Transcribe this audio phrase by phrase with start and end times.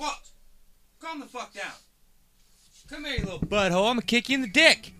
[0.00, 0.30] What?
[0.98, 1.72] Calm the fuck down.
[2.88, 3.86] Come here, you little butthole.
[3.86, 4.94] I'm gonna kick you in the dick.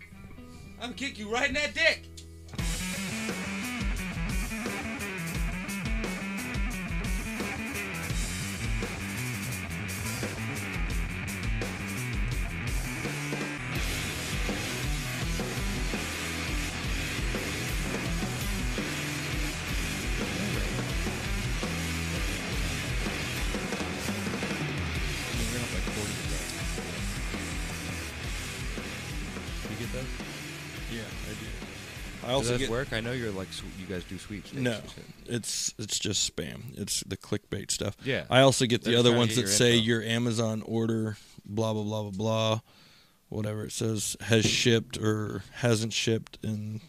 [0.79, 2.10] I'm gonna kick you right in that dick.
[32.49, 32.93] Also get work?
[32.93, 34.61] I know you're like you guys do sweepstakes.
[34.61, 34.81] no.
[35.27, 36.77] It's it's just spam.
[36.79, 37.97] It's the clickbait stuff.
[38.05, 38.25] Yeah.
[38.31, 39.85] I also get They're the other ones that your say info.
[39.85, 42.61] your Amazon order, blah blah blah blah blah,
[43.29, 46.81] whatever it says has shipped or hasn't shipped, and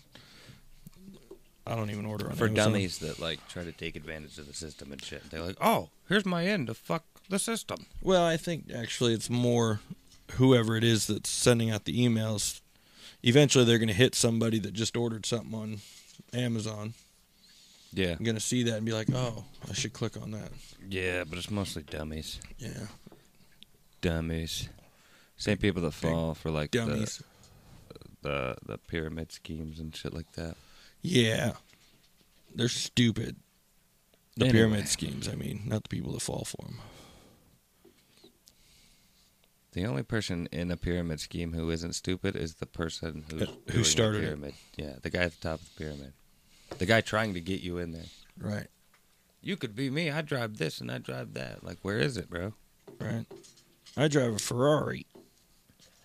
[1.67, 2.71] I don't even order on for Amazon.
[2.71, 5.29] dummies that like try to take advantage of the system and shit.
[5.29, 9.29] They're like, "Oh, here's my end to fuck the system." Well, I think actually it's
[9.29, 9.79] more
[10.31, 12.61] whoever it is that's sending out the emails.
[13.23, 15.77] Eventually, they're going to hit somebody that just ordered something on
[16.33, 16.93] Amazon.
[17.93, 20.49] Yeah, I'm going to see that and be like, "Oh, I should click on that."
[20.89, 22.39] yeah, but it's mostly dummies.
[22.57, 22.87] Yeah,
[24.01, 24.69] Dummies.
[25.37, 27.21] Same people that fall for like the,
[28.21, 30.55] the the pyramid schemes and shit like that.
[31.01, 31.53] Yeah,
[32.55, 33.35] they're stupid.
[34.37, 34.57] The Anyway.
[34.59, 35.27] pyramid schemes.
[35.27, 36.79] I mean, not the people that fall for them.
[39.73, 43.45] The only person in a pyramid scheme who isn't stupid is the person who's Uh,
[43.45, 44.25] who started the started it.
[44.25, 44.53] pyramid.
[44.75, 46.13] Yeah, the guy at the top of the pyramid.
[46.77, 48.05] The guy trying to get you in there.
[48.37, 48.67] Right,
[49.41, 50.09] You could be me.
[50.09, 51.63] I drive this and I drive that.
[51.63, 52.53] Like, where is it, bro?
[52.99, 53.25] right.
[53.97, 55.05] I drive a Ferrari.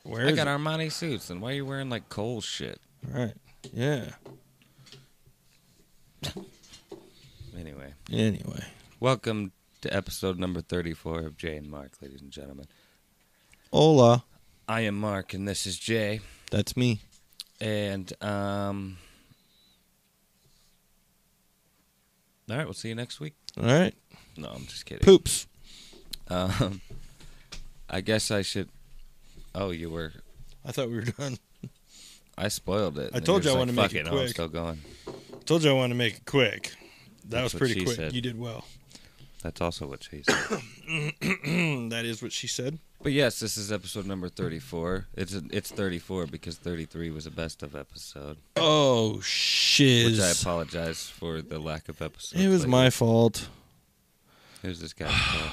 [0.05, 0.51] Where I got it?
[0.51, 2.81] Armani suits, and why are you wearing like Cole shit?
[3.09, 3.35] Right.
[3.73, 4.13] Yeah.
[7.57, 8.65] Anyway, Anyway,
[9.01, 12.67] welcome to episode number 34 of Jay and Mark, ladies and gentlemen.
[13.73, 14.25] Hola.
[14.69, 16.21] I am Mark, and this is Jay.
[16.51, 17.01] That's me.
[17.61, 18.99] And, um,
[22.51, 23.35] all right, we'll see you next week.
[23.59, 23.95] All right.
[24.37, 25.05] No, I'm just kidding.
[25.05, 25.47] Poops.
[26.29, 26.81] Um,
[27.89, 28.69] I guess I should.
[29.55, 30.13] Oh, you were.
[30.65, 31.39] I thought we were done.
[32.37, 33.13] I spoiled it.
[33.15, 34.81] I told you're I wanted to make "Fuck it no, I'm quick." still going.
[35.47, 36.75] Told you I wanted to make it quick.
[37.25, 37.97] That That's was pretty quick.
[37.97, 38.13] said.
[38.13, 38.65] You did well.
[39.43, 40.37] That's also what she said.
[41.91, 42.79] that is what she said.
[43.07, 45.07] But yes, this is episode number 34.
[45.15, 48.37] It's it's 34 because 33 was a best of episode.
[48.57, 50.07] Oh shit!
[50.11, 52.41] Which I apologize for the lack of episode.
[52.41, 52.71] It was lately.
[52.73, 53.49] my fault.
[54.63, 55.07] Who's this guy?
[55.13, 55.53] fault?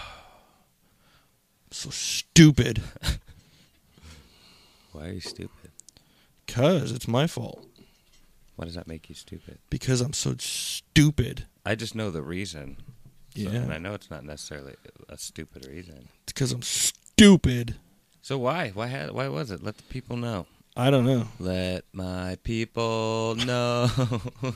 [1.69, 2.81] So stupid.
[4.91, 5.69] Why are you stupid?
[6.47, 7.67] Cause it's my fault.
[8.55, 9.59] Why does that make you stupid?
[9.69, 11.45] Because I'm so stupid.
[11.63, 12.77] I just know the reason.
[13.35, 13.49] So- Yeah.
[13.61, 14.73] and I know it's not necessarily
[15.07, 16.07] a stupid reason.
[16.23, 17.02] It's because I'm stupid.
[18.21, 18.69] So why?
[18.73, 19.11] Why had?
[19.11, 19.63] Why was it?
[19.63, 20.45] Let the people know.
[20.75, 21.27] I don't know.
[21.39, 23.89] Let my people know.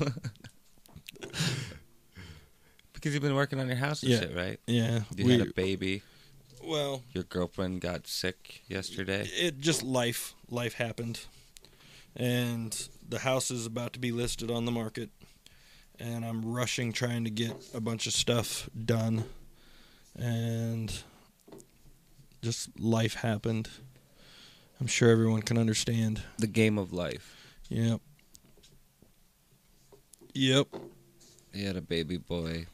[2.94, 4.20] because you've been working on your house and Yeah.
[4.22, 4.60] shit, right?
[4.68, 5.02] Yeah.
[5.16, 6.02] You we, had a baby.
[6.64, 9.30] well, Your girlfriend got sick yesterday.
[9.36, 10.34] it just life.
[10.50, 11.22] Life happened,
[12.16, 15.10] and the house is about to be listed on the market,
[16.00, 19.26] and I'm rushing trying to get a bunch of stuff done,
[20.16, 21.04] and
[22.42, 23.70] just life happened.
[24.80, 26.22] I'm sure everyone can understand.
[26.38, 27.58] The game of life.
[27.70, 28.00] Yep.
[30.34, 30.68] Yep.
[31.54, 32.68] He had a baby boy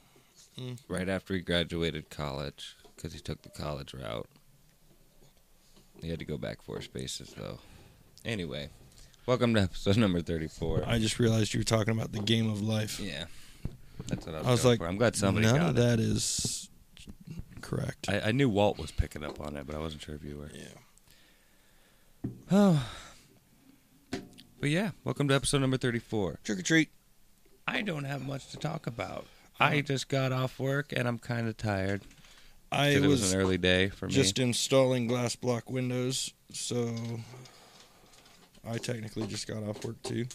[0.59, 0.78] Mm.
[0.88, 4.28] right after he graduated college because he took the college route.
[6.00, 7.57] He had to go back four spaces though.
[8.24, 8.69] Anyway,
[9.25, 10.84] welcome to episode number thirty-four.
[10.85, 13.00] I just realized you were talking about the game of life.
[13.00, 13.25] yeah,
[14.07, 14.88] that's what I was, I was like, for.
[14.88, 15.81] I'm glad somebody None got of it.
[15.81, 16.69] that is
[17.63, 18.09] correct.
[18.09, 20.38] I, I knew Walt was picking up on it, but I wasn't sure if you
[20.38, 20.51] were.
[20.53, 22.29] yeah.
[22.51, 22.85] Oh.
[24.59, 26.40] But yeah, welcome to episode number 34.
[26.44, 26.90] Trick or treat.
[27.68, 29.25] I don't have much to talk about.
[29.59, 29.66] Uh-huh.
[29.66, 32.01] I just got off work and I'm kind of tired.
[32.72, 34.13] I it was, was an early day for me.
[34.13, 36.95] just installing glass block windows, so
[38.68, 40.25] I technically just got off work too,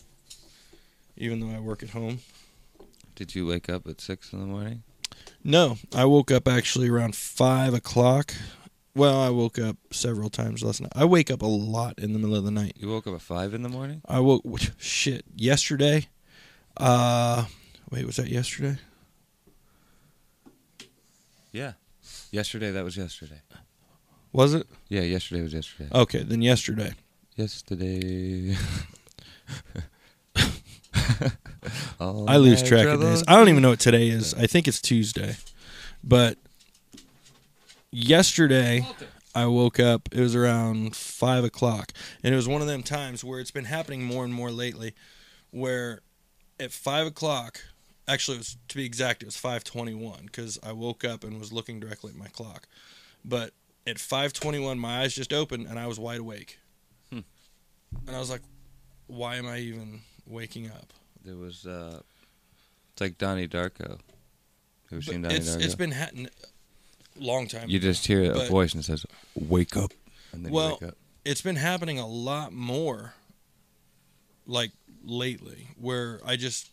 [1.17, 2.21] even though I work at home.
[3.17, 4.83] Did you wake up at 6 in the morning?
[5.45, 8.35] No, I woke up actually around five o'clock.
[8.95, 10.91] Well, I woke up several times last night.
[10.95, 12.73] I wake up a lot in the middle of the night.
[12.77, 14.03] You woke up at 5 in the morning?
[14.09, 14.43] I woke
[14.77, 16.09] shit yesterday.
[16.77, 17.45] Uh,
[17.93, 18.77] wait, was that yesterday?
[21.53, 21.75] Yeah.
[22.33, 23.41] Yesterday, that was yesterday.
[24.33, 24.67] Was it?
[24.89, 25.89] Yeah, yesterday was yesterday.
[25.95, 26.95] Okay, then yesterday.
[27.37, 28.57] Yesterday.
[32.01, 33.25] I lose track of days.
[33.29, 34.35] I don't even know what today is.
[34.35, 35.37] I think it's Tuesday.
[36.05, 36.39] But
[37.91, 38.87] yesterday
[39.35, 40.09] I woke up.
[40.13, 43.65] It was around five o'clock, and it was one of them times where it's been
[43.67, 44.95] happening more and more lately,
[45.51, 46.01] where
[46.61, 47.61] at five o'clock,
[48.07, 51.39] actually, it was to be exact, it was five twenty-one because I woke up and
[51.39, 52.67] was looking directly at my clock,
[53.25, 53.53] but
[53.87, 56.59] at five twenty-one, my eyes just opened and I was wide awake,
[57.11, 57.21] Hmm.
[58.07, 58.43] and I was like,
[59.07, 60.93] "Why am I even waking up?"
[61.25, 62.01] There was uh,
[62.93, 63.89] it's like Donnie Darko.
[63.91, 63.99] Have
[64.91, 65.63] you seen Donnie it's Darko?
[65.63, 66.29] it's been happening
[67.17, 67.69] long time.
[67.69, 69.05] you just hear a but- voice and it says,
[69.35, 69.93] "Wake up,"
[70.33, 70.97] and then Well, you wake up.
[71.25, 73.15] it's been happening a lot more
[74.47, 74.71] like
[75.05, 76.71] lately where i just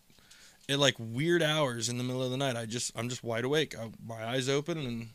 [0.69, 3.43] at like weird hours in the middle of the night i just i'm just wide
[3.43, 5.09] awake I, my eyes open and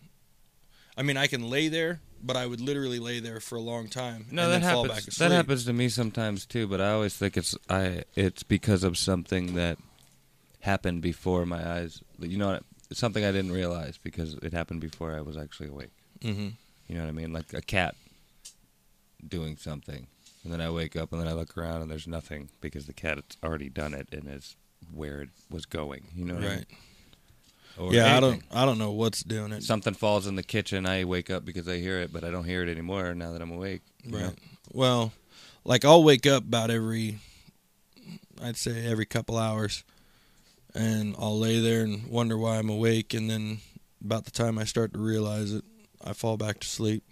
[0.96, 3.88] i mean i can lay there but i would literally lay there for a long
[3.88, 5.16] time No, and that then fall happens.
[5.16, 6.66] That happens to me sometimes too.
[6.66, 8.04] But I always think it's I.
[8.14, 9.78] It's because of something that
[10.60, 12.02] happened before my eyes.
[12.18, 12.60] You know,
[12.92, 15.92] something I didn't realize because it happened before I was actually awake.
[16.20, 16.48] hmm
[16.88, 17.32] You know what I mean?
[17.32, 17.94] Like a cat
[19.26, 20.06] doing something,
[20.44, 22.92] and then I wake up and then I look around and there's nothing because the
[22.92, 24.56] cat has already done it and is
[24.92, 26.08] where it was going.
[26.14, 26.66] You know what I mean?
[27.80, 30.42] Right Or yeah i don't i don't know what's doing it Something falls in the
[30.42, 30.86] kitchen.
[30.86, 33.42] I wake up because I hear it, but I don't hear it anymore now that
[33.42, 33.82] I'm awake.
[34.04, 34.18] you know?
[34.26, 34.38] right
[34.72, 35.12] well
[35.64, 37.18] like i'll wake up about every
[38.42, 39.84] i'd say every couple hours
[40.74, 43.58] and i'll lay there and wonder why i'm awake and then
[44.04, 45.64] about the time i start to realize it
[46.04, 47.02] i fall back to sleep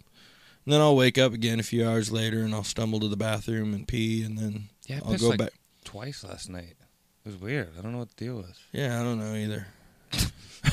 [0.65, 3.17] and then i'll wake up again a few hours later and i'll stumble to the
[3.17, 5.53] bathroom and pee and then Yeah, i'll go like back
[5.85, 6.77] twice last night.
[7.25, 7.73] It was weird.
[7.79, 8.57] I don't know what the deal was.
[8.73, 9.67] yeah i don't know either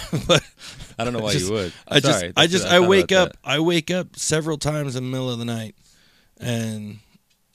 [0.28, 0.44] but
[0.98, 1.74] I don't know why just- you would.
[1.88, 5.04] I just, Sorry, I just, I I wake up, I wake up several times in
[5.04, 5.76] the middle of the night,
[6.40, 7.00] and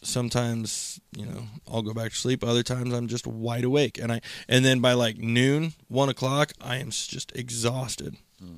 [0.03, 2.43] sometimes, you know, I'll go back to sleep.
[2.45, 6.53] Other times, I'm just wide awake, and I, and then by like noon, one o'clock,
[6.61, 8.17] I am just exhausted.
[8.43, 8.57] Hmm.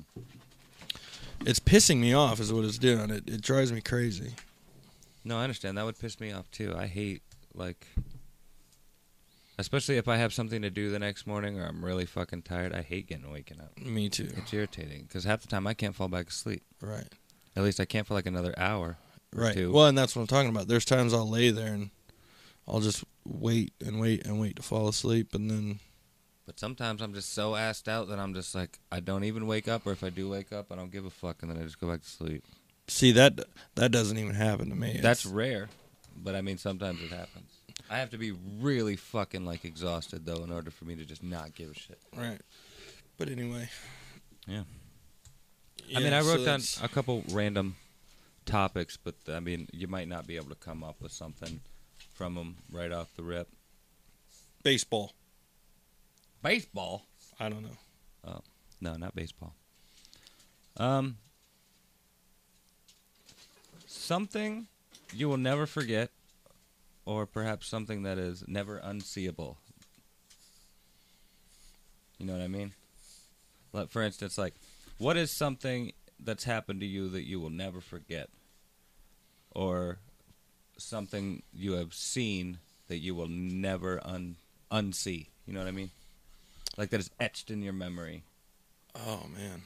[1.45, 3.09] It's pissing me off, is what it's doing.
[3.09, 4.33] It, it drives me crazy.
[5.25, 5.77] No, I understand.
[5.77, 6.73] That would piss me off too.
[6.77, 7.21] I hate
[7.53, 7.87] like,
[9.57, 12.73] especially if I have something to do the next morning or I'm really fucking tired.
[12.73, 13.77] I hate getting waking up.
[13.79, 14.29] Me too.
[14.37, 16.63] It's irritating because half the time I can't fall back asleep.
[16.81, 17.07] Right.
[17.55, 18.97] At least I can't for like another hour.
[19.35, 19.53] or Right.
[19.55, 19.71] two.
[19.71, 20.67] Well, and that's what I'm talking about.
[20.67, 21.89] There's times I'll lay there and
[22.67, 25.79] I'll just wait and wait and wait to fall asleep, and then
[26.45, 29.67] But sometimes I'm just so assed out that I'm just like I don't even wake
[29.67, 31.63] up, or if I do wake up, I don't give a fuck, and then I
[31.63, 32.43] just go back to sleep.
[32.87, 33.39] see that
[33.75, 34.99] that doesn't even happen to me.
[35.01, 35.69] That's It's- rare,
[36.15, 37.49] but I mean sometimes it happens.
[37.93, 41.21] I have to be really fucking like exhausted though in order for me to just
[41.21, 41.99] not give a shit.
[42.17, 42.41] Right.
[43.19, 43.69] But anyway.
[44.47, 44.63] Yeah.
[45.87, 47.75] Yeah, I mean, I so wrote down a couple random
[48.47, 51.59] topics, but I mean, you might not be able to come up with something
[52.15, 53.47] from them right off the rip.
[54.63, 55.13] baseball.
[56.41, 57.05] Baseball?
[57.39, 57.77] I don't know.
[58.25, 58.41] Oh
[58.81, 59.53] No, not baseball.
[60.77, 61.17] Um,
[63.85, 64.65] something
[65.13, 66.09] you will never forget,
[67.05, 69.57] or perhaps something that is never unseeable.
[72.17, 72.73] You know what I mean?
[73.73, 74.53] Like, for instance, like,
[74.97, 78.29] what is something that's happened to you that you will never forget,
[79.51, 79.97] or
[80.77, 84.37] something you have seen that you will never un
[84.71, 85.27] unsee?
[85.45, 85.91] You know what I mean?
[86.77, 88.23] Like that is etched in your memory.
[88.95, 89.63] Oh man.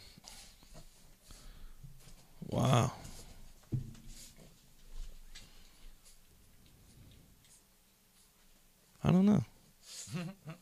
[2.50, 2.94] Wow.
[9.04, 9.44] I don't know.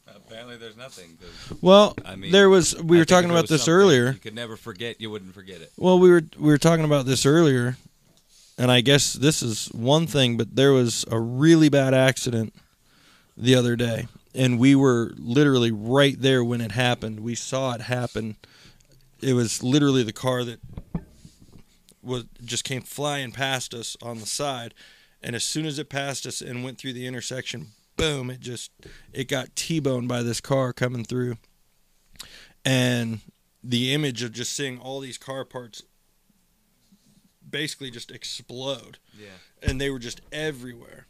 [0.07, 1.17] Apparently, there's nothing.
[1.61, 4.11] Well, I mean, there was we I were talking about this earlier.
[4.11, 5.01] You could never forget.
[5.01, 5.71] You wouldn't forget it.
[5.77, 7.77] Well, we were we were talking about this earlier,
[8.57, 12.53] and I guess this is one thing, but there was a really bad accident
[13.35, 17.21] the other day, and we were literally right there when it happened.
[17.21, 18.35] We saw it happen.
[19.21, 20.59] It was literally the car that
[22.03, 24.75] was just came flying past us on the side,
[25.23, 28.29] and as soon as it passed us and went through the intersection, boom!
[28.29, 28.71] It just
[29.13, 31.37] it got t-boned by this car coming through,
[32.63, 33.19] and
[33.63, 35.81] the image of just seeing all these car parts
[37.49, 39.27] basically just explode Yeah.
[39.61, 41.05] and they were just everywhere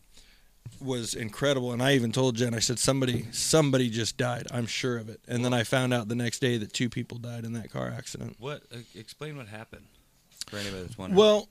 [0.82, 4.98] was incredible and i even told jen i said somebody somebody just died i'm sure
[4.98, 7.54] of it and then i found out the next day that two people died in
[7.54, 8.64] that car accident What?
[8.74, 9.86] Uh, explain what happened
[10.48, 11.18] for anybody that's wondering.
[11.18, 11.48] well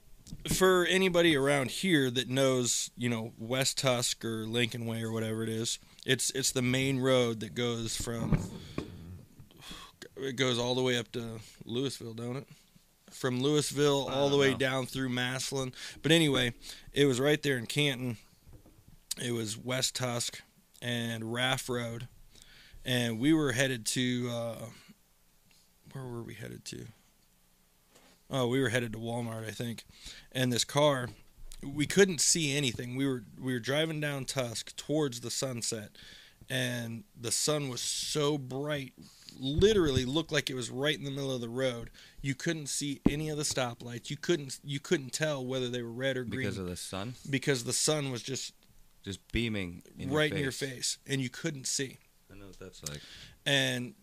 [0.49, 5.43] for anybody around here that knows you know west tusk or lincoln way or whatever
[5.43, 8.39] it is it's it's the main road that goes from
[10.17, 12.49] it goes all the way up to louisville don't it?
[13.11, 14.59] From louisville all the way know.
[14.59, 15.73] down through Massillon.
[16.03, 16.53] But anyway
[16.93, 18.17] it was right there in canton.
[19.23, 20.43] It was west tusk
[20.83, 22.09] and Raff Road.
[22.85, 24.67] And we were headed to uh,
[25.93, 26.87] where were we headed to
[28.35, 29.85] oh, we were headed to Walmart, I think,
[30.33, 31.09] and this car,
[31.63, 32.97] we couldn't see anything.
[32.97, 35.91] We were we were driving down Tusk towards the sunset,
[36.51, 38.93] and the sun was so bright,
[39.39, 41.91] literally looked like it was right in the middle of the road.
[42.21, 44.11] You couldn't see any of the stoplights.
[44.11, 47.15] You couldn't you couldn't tell whether they were red or green Because of the sun,
[47.31, 48.53] because the sun was just
[49.05, 51.99] just beaming in right your in your face, and you couldn't see.
[52.33, 53.01] I know what that's like.
[53.47, 53.95] and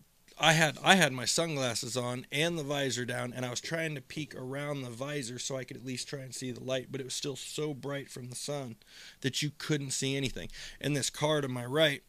[0.44, 3.94] I had I had my sunglasses on and the visor down, and I was trying
[3.94, 6.88] to peek around the visor so I could at least try and see the light,
[6.90, 8.74] but it was still so bright from the sun
[9.20, 10.48] that you couldn't see anything.
[10.80, 12.02] And this car to my right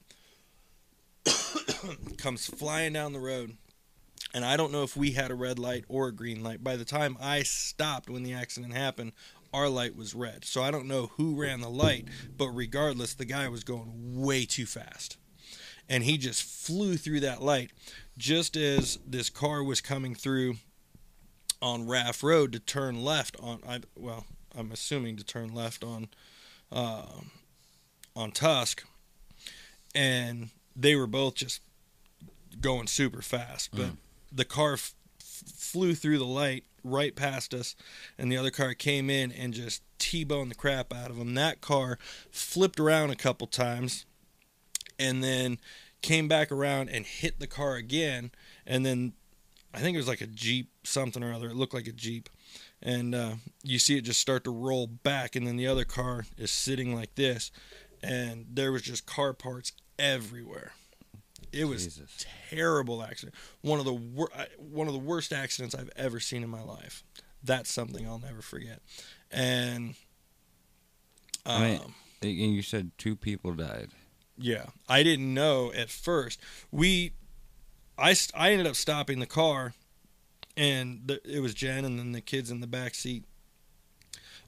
[2.18, 3.56] comes flying down the road,
[4.34, 6.64] and I don't know if we had a red light or a green light.
[6.64, 9.12] By the time I stopped when the accident happened,
[9.54, 10.44] our light was red.
[10.44, 13.92] So I don't know who ran the light, but regardless, the guy was going
[14.24, 15.18] way too fast
[15.90, 17.72] and he just flew through that light
[18.18, 20.56] just as this car was coming through
[21.62, 24.26] on Raff Road to turn left on I well
[24.58, 26.10] I'm assuming to turn left on
[26.72, 27.06] uh,
[28.16, 28.84] on Tusk
[29.96, 31.62] and they were both just
[32.60, 33.98] going super fast but Mm.
[34.32, 37.76] the car f- flew through the light right past us
[38.18, 41.34] and the other car came in and just T-boned the crap out of them.
[41.36, 41.98] that car
[42.30, 44.06] flipped around a couple times
[45.00, 45.58] and then
[46.04, 48.30] came back around and hit the car again
[48.68, 49.14] and then
[49.74, 52.30] i think it was like a jeep something or other it looked like a jeep
[52.82, 53.32] and uh,
[53.64, 56.94] you see it just start to roll back and then the other car is sitting
[56.94, 57.50] like this
[58.04, 60.74] and there was just car parts everywhere
[61.54, 62.26] it was Jesus.
[62.50, 66.50] terrible accident one of the wor- one of the worst accidents i've ever seen in
[66.50, 67.04] my life
[67.44, 68.80] that's something i'll never forget
[69.32, 69.96] and
[71.46, 73.90] um, I mean- And you said two people died.
[74.38, 76.40] Yeah, I didn't know at first.
[76.72, 77.14] We,
[77.98, 79.74] I, I ended up stopping the car,
[80.58, 83.24] and the, it was Jen and then the kids in the back seat.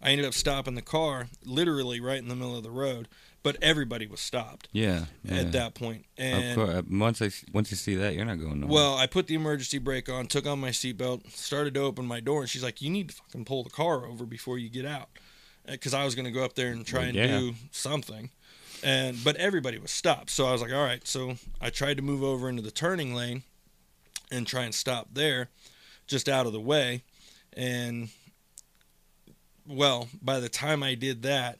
[0.01, 3.07] I ended up stopping the car, literally right in the middle of the road,
[3.43, 5.05] but everybody was stopped Yeah.
[5.23, 5.35] yeah.
[5.37, 6.05] at that point.
[6.17, 6.69] Of And course.
[6.69, 8.73] uh, Once I, once you see that, you're not going nowhere.
[8.73, 12.19] well, I put the emergency brake on, took on my seatbelt, started to open my
[12.19, 14.85] door, and she's like, "You need to fucking pull the car over before you get
[14.85, 15.09] out,"
[15.65, 17.39] because I was going to go up there and try Well, and yeah.
[17.39, 18.29] do something.
[18.83, 22.03] And but everybody was stopped, so I was like, "All right." So I tried to
[22.03, 23.43] move over into the turning lane
[24.31, 25.49] and try and stop there,
[26.07, 27.03] just out of the way,
[27.53, 28.09] and
[29.67, 31.59] well, by the time I did that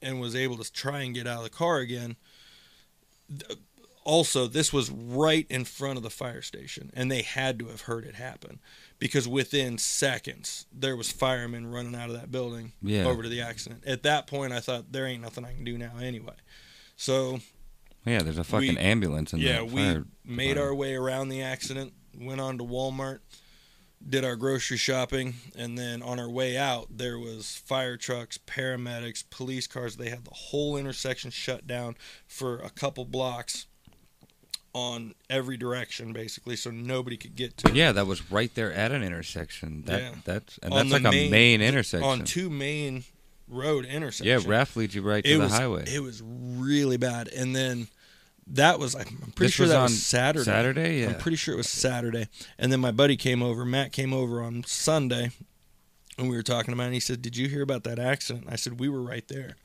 [0.00, 2.16] and was able to try and get out of the car again,
[4.04, 7.82] also this was right in front of the fire station and they had to have
[7.82, 8.60] heard it happen
[8.98, 13.04] because within seconds there was firemen running out of that building Yeah.
[13.06, 15.78] over to the accident at that point i thought there ain't nothing i can do
[15.78, 16.34] now anyway
[16.96, 17.40] so
[18.06, 19.54] yeah, there's a fucking we- ambulance in there.
[19.56, 23.20] yeah we fire made our way around the accident went on to walmart
[24.06, 29.24] did our grocery shopping and then on our way out there was fire trucks paramedics
[29.30, 31.96] police cars they had the whole intersection shut down
[32.26, 33.66] for a couple blocks
[34.74, 37.74] on every direction basically so nobody could get to it.
[37.76, 39.82] Yeah, that was right there at an intersection.
[39.86, 40.14] That Yeah.
[40.24, 42.06] that's and On that's like a main- main intersection.
[42.08, 43.04] on two main
[43.48, 44.44] road intersections.
[44.44, 45.84] yeah, Raff leads you right to it the was highway.
[45.86, 47.86] it was really bad and then
[48.46, 51.08] that was i'm pretty This sure was that was saturday Saturday, yeah.
[51.10, 52.28] I'm pretty sure it was Saturday.
[52.58, 55.30] And then my buddy came over, Matt came over on Sunday,
[56.18, 56.86] and we were talking about it.
[56.86, 58.46] And he said, Did you hear about that accident?
[58.50, 59.56] I said, We were right there.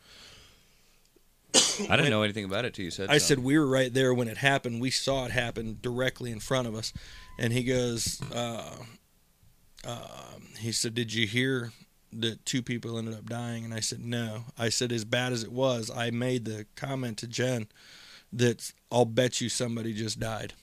[1.56, 3.10] I didn't know anything about it till you said.
[3.10, 3.40] I said.
[3.40, 4.82] We were right there when it happened.
[4.82, 6.94] We saw it happen directly in front of us.
[7.38, 8.76] And he goes, uh,
[9.86, 10.08] uh,
[10.60, 11.72] He said, Did you hear
[12.12, 13.64] that two people ended up dying?
[13.66, 14.46] And I said, No.
[14.58, 17.68] I said, As bad as it was, I made the comment to Jen
[18.34, 20.54] that I'll bet you somebody just died.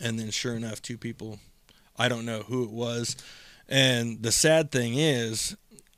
[0.00, 1.40] And then sure enough, two people,
[1.96, 3.16] I don't know who it was.
[3.68, 5.56] And the sad thing is,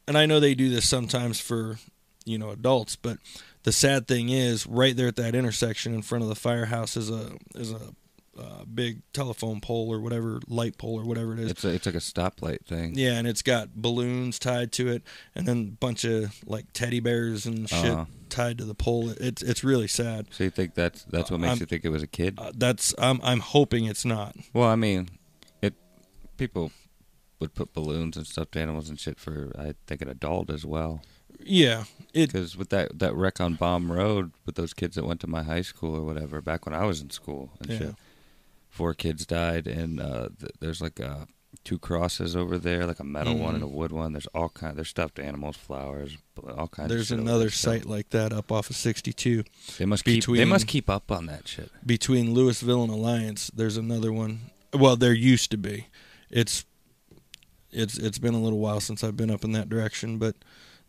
[0.08, 1.78] and I know they do this sometimes for,
[2.24, 3.18] you know, adults, but
[3.62, 7.10] the sad thing is, right there at that intersection in front of the firehouse is
[7.10, 7.80] a is a
[8.38, 11.50] uh, big telephone pole or whatever light pole or whatever it is.
[11.50, 12.92] it's a, it's like a stoplight thing.
[12.94, 15.02] Yeah, and it's got balloons tied to it,
[15.34, 18.04] and then a bunch of like teddy bears and shit Uh-huh.
[18.30, 19.10] tied to the pole.
[19.10, 20.28] It's it's really sad.
[20.30, 22.36] So you think that's that's what makes I'm- you think it was a kid?
[22.38, 24.36] Uh, that's I'm I'm hoping it's not.
[24.54, 25.10] well, I mean,
[25.60, 25.74] it
[26.38, 26.72] people
[27.40, 31.02] would put balloons and stuffed animals and shit for I think an adult as well.
[31.44, 35.26] Yeah, Because with that that wreck on Bomb Road with those kids that went to
[35.26, 37.78] my high school or whatever back when I was in school and Yeah.
[37.78, 37.94] shit,
[38.68, 41.24] four kids died and uh, th- there's like uh,
[41.64, 43.72] two crosses over there, like a metal one and a Mhm.
[43.72, 44.12] wood one.
[44.12, 44.76] There's all kind.
[44.76, 46.16] There's stuffed animals, flowers,
[46.56, 46.88] all kinds.
[46.90, 49.44] there's another site like that up off of 62
[49.78, 50.24] They must keep.
[50.24, 51.70] They must keep up on that shit.
[51.84, 53.50] between Louisville and Alliance.
[53.54, 54.50] There's another one.
[54.72, 55.86] Well, there used to be.
[56.30, 56.64] It's
[57.72, 60.34] It's it's been a little while since I've been up in that direction, but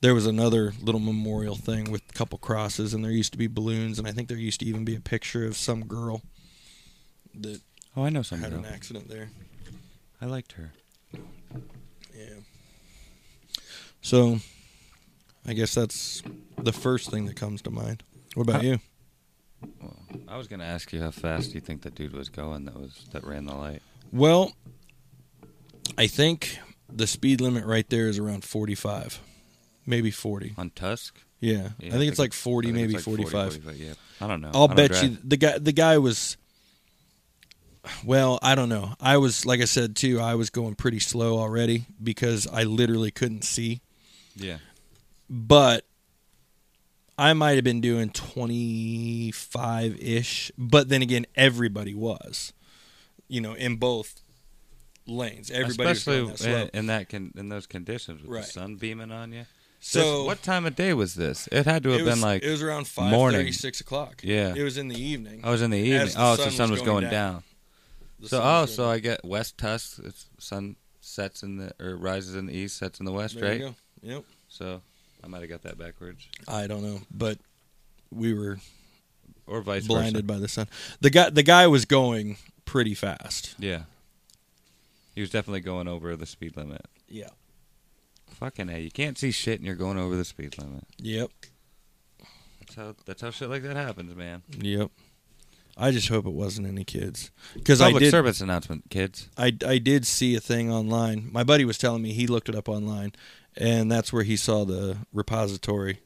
[0.02, 3.48] there was another little memorial thing with a couple crosses, and there used to be
[3.48, 6.22] balloons, and I think there used to even be a picture of some girl
[7.36, 7.62] that
[7.96, 8.60] Oh, I know some had girl.
[8.60, 9.30] an accident there.
[10.22, 10.72] I liked her.
[12.16, 12.36] Yeah.
[14.02, 14.40] So,
[15.46, 16.24] I guess that's
[16.58, 18.04] the first thing that comes to mind.
[18.36, 18.80] What about you?
[19.82, 22.66] Well, I was gonna ask you how fast do you think that dude was going
[22.66, 23.82] that was that ran the light.
[24.12, 24.54] Well,
[25.98, 26.58] I think
[26.92, 29.20] the speed limit right there is around 45,
[29.86, 30.54] maybe 40.
[30.58, 31.20] On Tusk?
[31.40, 33.64] Yeah, Yeah, I think it's like 40, I maybe like 40, 45.
[33.64, 33.94] 45, yeah.
[34.20, 34.52] I don't know.
[34.54, 35.04] I'll don't bet drive.
[35.04, 36.38] you the guy the guy was
[38.06, 38.94] well, I don't know.
[39.00, 43.10] I was like I said too, I was going pretty slow already because I literally
[43.10, 43.82] couldn't see.
[44.36, 44.60] Yeah.
[45.30, 45.84] But
[47.18, 52.54] I might have been doing 25-ish, but then again everybody was.
[53.28, 54.22] You know, in both
[55.08, 55.50] lanes.
[55.50, 58.44] Everybody Especially was that in, in that con- in those conditions with Right.
[58.44, 59.46] the sun beaming on you.
[59.84, 61.50] So what time of day was this?
[61.52, 63.40] It had to have it been was, like it was around five morning.
[63.40, 64.22] thirty, six o'clock.
[64.24, 64.54] Yeah.
[64.56, 65.42] It was in the evening.
[65.44, 66.08] Oh, I was in the evening.
[66.08, 67.34] the oh, so the sun was was going going down.
[67.34, 67.44] down.
[68.28, 70.00] So oh, so I get West Tusk.
[70.04, 73.50] It's sun sets in the or rises in the east, sets in the west, There
[73.50, 73.76] right?
[74.04, 74.24] Yep.
[74.50, 74.82] So
[75.24, 77.40] I might have got that backwards, I don't know, but
[78.12, 78.60] we were
[79.48, 80.24] or vice blinded versa.
[80.24, 80.68] by the sun.
[81.00, 83.56] The guy the guy was going pretty fast.
[83.58, 83.84] Yeah,
[85.16, 86.86] he was definitely going over the speed limit.
[87.10, 87.30] Yeah.
[88.32, 90.86] Fucking a, you can't see shit, and you're going over the speed limit.
[90.98, 91.30] Yep.
[92.60, 94.44] That's how that's how shit like that happens, man.
[94.60, 94.90] Yep.
[95.78, 98.12] I just hope it wasn't any kids because I did.
[98.12, 99.30] service announcement, kids.
[99.38, 101.30] I I did see a thing online.
[101.32, 103.14] My buddy was telling me he looked it up online,
[103.56, 106.00] and that's where he saw the repository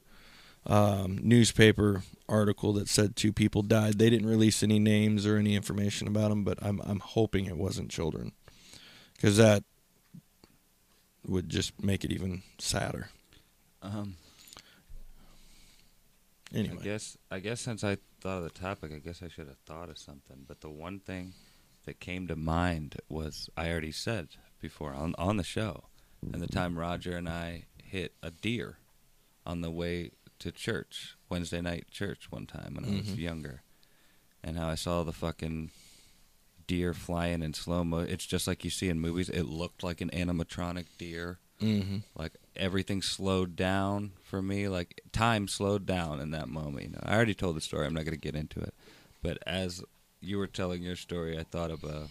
[0.65, 3.98] um, newspaper article that said two people died.
[3.98, 7.58] They didn't release any names or any information about them, but I'm I'm hoping it
[7.58, 8.34] wasn't children,
[9.15, 9.63] because that
[11.27, 13.10] would just make it even sadder.
[13.82, 14.15] Um,
[16.53, 19.48] Anyway, I guess I guess since I thought of the topic, I guess I should
[19.48, 20.46] have thought of something.
[20.48, 21.33] But the one thing
[21.85, 24.29] that came to mind was I already said
[24.61, 25.85] before on on the show,
[26.31, 28.77] and the time Roger and I hit a deer
[29.46, 33.18] on the way to church Wednesday night church one time when I was Mhm.
[33.18, 33.64] younger,
[34.44, 35.72] and how I saw the fucking
[36.68, 38.00] deer flying in slow mo.
[38.00, 39.30] It's just like you see in movies.
[39.30, 45.48] It looked like an animatronic deer hmm like everything slowed down for me like time
[45.48, 48.12] slowed down in that moment you know i already told the story i'm not going
[48.14, 48.74] to get into it
[49.24, 49.82] but as
[50.20, 52.10] you were telling your story i thought of a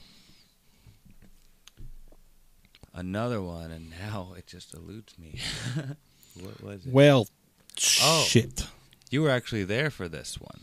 [2.94, 5.38] another one and now it just eludes me
[6.42, 7.28] what was it well,
[8.00, 8.24] Oh.
[8.26, 8.66] shit.
[9.10, 10.60] you were actually there for this one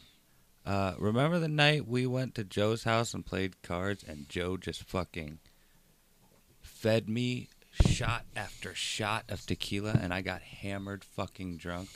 [0.65, 4.83] uh, remember the night we went to joe's house and played cards and joe just
[4.83, 5.39] fucking
[6.61, 7.47] fed me
[7.85, 11.89] shot after shot of tequila and I got hammered fucking drunk.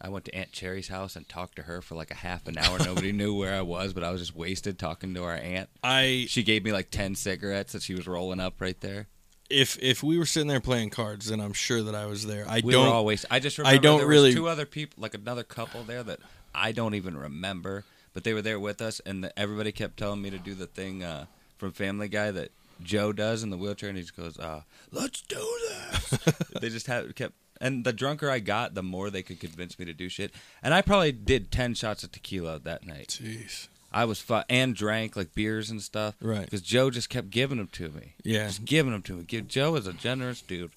[0.00, 2.58] I went to Aunt Cherry's house and talked to her for like a half an
[2.58, 2.78] hour.
[2.78, 5.68] Nobody knew where I was, but I was just wasted talking to our aunt.
[5.82, 9.06] I She gave me like 10 cigarettes that she was rolling up right there.
[9.48, 12.44] if if we were sitting there playing cards, then I'm sure that I was there.
[12.48, 12.88] I We don't.
[12.88, 13.24] always.
[13.30, 16.18] I just remember don't there really- two other people, like another couple there that
[16.54, 20.22] I don't even remember, but they were there with us, and the, everybody kept telling
[20.22, 21.26] me to do the thing uh,
[21.58, 22.50] from Family Guy that
[22.82, 25.36] Joe does in the wheelchair, and he just goes, uh, "Let's do
[25.68, 26.18] this."
[26.60, 29.84] they just had kept, and the drunker I got, the more they could convince me
[29.84, 30.32] to do shit.
[30.62, 33.18] And I probably did ten shots of tequila that night.
[33.22, 33.68] Jeez.
[33.92, 36.44] I was fu- and drank like beers and stuff, Right.
[36.44, 38.14] Because Joe just kept giving them to me.
[38.24, 38.48] Yeah.
[38.48, 39.22] Just giving them to me.
[39.22, 40.72] Give- Joe is a generous dude.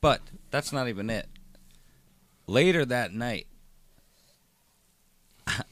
[0.00, 1.26] But that's not even it.
[2.46, 3.46] Later that night,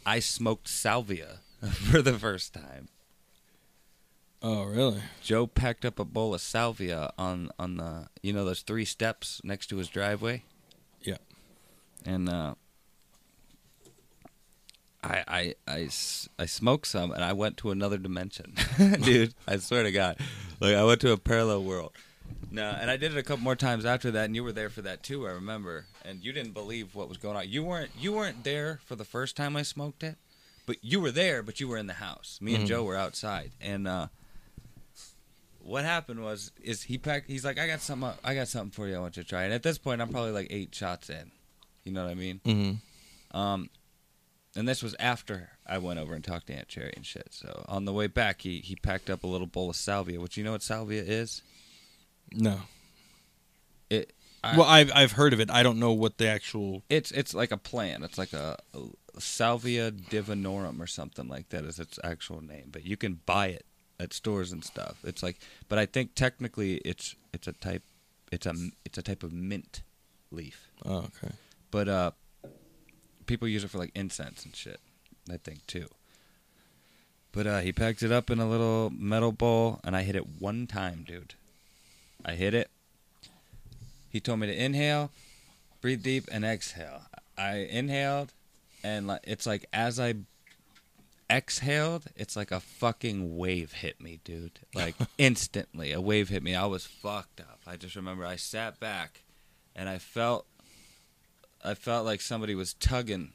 [0.06, 1.40] I smoked salvia
[1.72, 2.88] for the first time.
[4.42, 5.02] Oh, really?
[5.22, 9.40] Joe packed up a bowl of salvia on on the you know those three steps
[9.44, 10.44] next to his driveway.
[11.02, 11.18] Yeah.
[12.06, 12.54] And uh,
[15.02, 15.88] I, I I
[16.38, 18.54] I smoked some and I went to another dimension,
[19.02, 19.34] dude.
[19.46, 20.16] I swear to God,
[20.58, 21.92] like I went to a parallel world.
[22.50, 24.70] No, and I did it a couple more times after that, and you were there
[24.70, 25.26] for that too.
[25.26, 27.48] I remember, and you didn't believe what was going on.
[27.48, 30.16] You weren't you weren't there for the first time I smoked it,
[30.66, 31.42] but you were there.
[31.42, 32.38] But you were in the house.
[32.40, 32.68] Me and Mhm.
[32.68, 34.08] Joe were outside, and uh,
[35.60, 37.28] what happened was is he packed.
[37.28, 38.10] He's like, I got something.
[38.24, 38.96] I got something for you.
[38.96, 39.44] I want you to try.
[39.44, 41.30] And at this point, I'm probably like eight shots in.
[41.84, 42.40] You know what I mean?
[42.44, 43.36] Mm-hmm.
[43.36, 43.70] Um,
[44.56, 47.28] and this was after I went over and talked to Aunt Cherry and shit.
[47.30, 50.20] So on the way back, he he packed up a little bowl of salvia.
[50.20, 51.42] Which you know what salvia is?
[52.32, 52.60] No.
[53.88, 54.12] It.
[54.42, 55.50] I, well, I've I've heard of it.
[55.50, 56.82] I don't know what the actual.
[56.88, 58.04] it's it's like a plant.
[58.04, 62.68] It's like a, a salvia divinorum or something like that is its actual name.
[62.72, 63.66] But you can buy it
[63.98, 64.96] at stores and stuff.
[65.04, 65.38] It's like,
[65.68, 67.82] but I think technically it's it's a type
[68.32, 69.82] it's a it's a type of mint
[70.30, 70.70] leaf.
[70.84, 71.34] Oh, okay.
[71.70, 72.10] But uh
[73.26, 74.80] people use it for like incense and shit.
[75.30, 75.88] I think too.
[77.32, 80.40] But uh he packed it up in a little metal bowl and I hit it
[80.40, 81.34] one time, dude.
[82.24, 82.70] I hit it.
[84.08, 85.10] He told me to inhale,
[85.80, 87.02] breathe deep and exhale.
[87.38, 88.32] I inhaled
[88.82, 90.14] and like it's like as I
[91.28, 94.60] exhaled, it's like a fucking wave hit me, dude.
[94.74, 96.54] Like instantly, a wave hit me.
[96.54, 97.60] I was fucked up.
[97.66, 99.22] I just remember I sat back
[99.74, 100.46] and I felt
[101.64, 103.32] I felt like somebody was tugging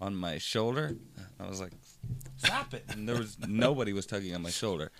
[0.00, 0.96] on my shoulder.
[1.38, 1.72] I was like,
[2.36, 4.90] "Stop it!" And there was nobody was tugging on my shoulder.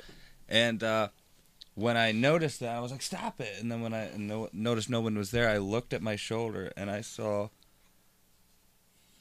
[0.49, 1.09] And uh,
[1.75, 4.89] when I noticed that, I was like, "Stop it!" And then when I no- noticed
[4.91, 7.49] no one was there, I looked at my shoulder and I saw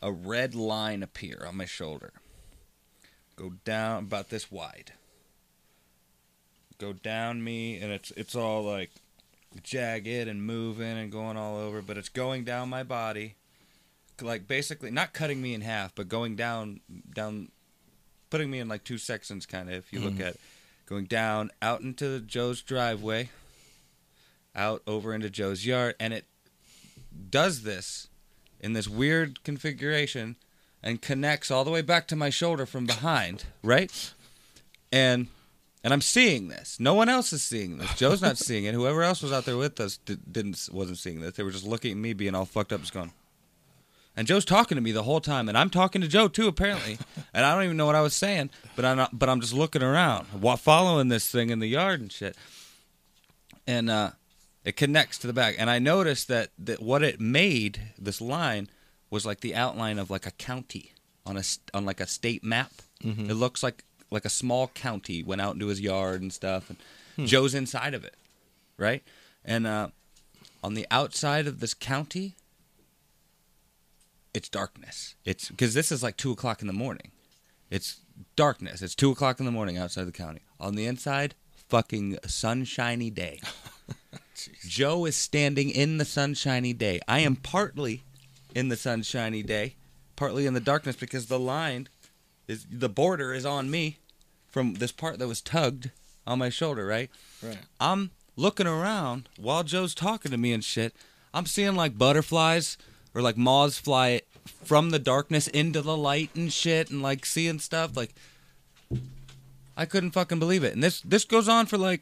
[0.02, 2.14] a red line appear on my shoulder.
[3.36, 4.92] Go down about this wide.
[6.78, 8.92] Go down me, and it's it's all like
[9.64, 13.36] jagged and moving and going all over, but it's going down my body,
[14.22, 16.82] like basically not cutting me in half, but going down
[17.14, 17.50] down,
[18.30, 19.76] putting me in like two sections, kind of.
[19.76, 20.26] If you look Mhm.
[20.28, 20.36] at
[20.86, 23.30] going down out into Joe's driveway,
[24.56, 26.26] out over into Joe's yard, and it
[27.30, 28.08] does this
[28.60, 30.36] in this weird configuration
[30.82, 34.14] and connects all the way back to my shoulder from behind, right?
[34.92, 35.28] And
[35.84, 36.80] and I'm seeing this.
[36.80, 37.94] No one else is seeing this.
[37.96, 38.74] Joe's not seeing it.
[38.74, 41.36] Whoever else was out there with us di- didn't wasn't seeing this.
[41.36, 43.12] They were just looking at me being all fucked up, just going.
[44.16, 46.98] And Joe's talking to me the whole time, and I'm talking to Joe too, apparently.
[47.34, 49.54] and I don't even know what I was saying, but I'm not, but I'm just
[49.54, 50.28] looking around,
[50.60, 52.38] following this thing in the yard and shit.
[53.66, 54.12] And uh,
[54.66, 58.70] it connects to the back, and I noticed that that what it made this line
[59.10, 60.92] was like the outline of like a county
[61.26, 62.72] on a on like a state map.
[63.04, 63.30] Mhm.
[63.30, 66.70] It looks like like a small county went out into his yard and stuff,
[67.18, 68.16] and Joe's inside of it,
[68.78, 69.02] right?
[69.44, 69.88] And uh,
[70.64, 72.36] on the outside of this county,
[74.34, 75.16] it's darkness.
[75.26, 77.12] It's because this is like two o'clock in the morning.
[77.70, 78.02] It's
[78.36, 78.82] darkness.
[78.82, 80.42] It's two o'clock in the morning outside the county.
[80.60, 81.36] On the inside,
[81.70, 83.40] fucking sunshiny day.
[84.68, 87.00] Joe is standing in the sunshiny day.
[87.08, 88.04] I am partly
[88.54, 89.76] in the sunshiny day,
[90.16, 91.88] partly in the darkness because the line
[92.48, 93.98] is the border is on me
[94.48, 95.92] from this part that was tugged
[96.28, 97.10] on my shoulder, right?
[97.42, 97.58] Right.
[97.80, 100.96] I'm looking around while Joe's talking to me and shit.
[101.34, 102.78] I'm seeing like butterflies
[103.14, 104.22] or like moths fly
[104.64, 108.14] from the darkness into the light and shit and like seeing stuff like
[109.76, 110.74] I couldn't fucking believe it.
[110.74, 112.02] And this this goes on for like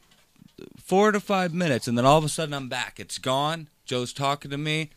[0.84, 3.00] 4 to 5 minutes and then all of a sudden I'm back.
[3.00, 3.68] It's gone.
[3.84, 4.90] Joe's talking to me.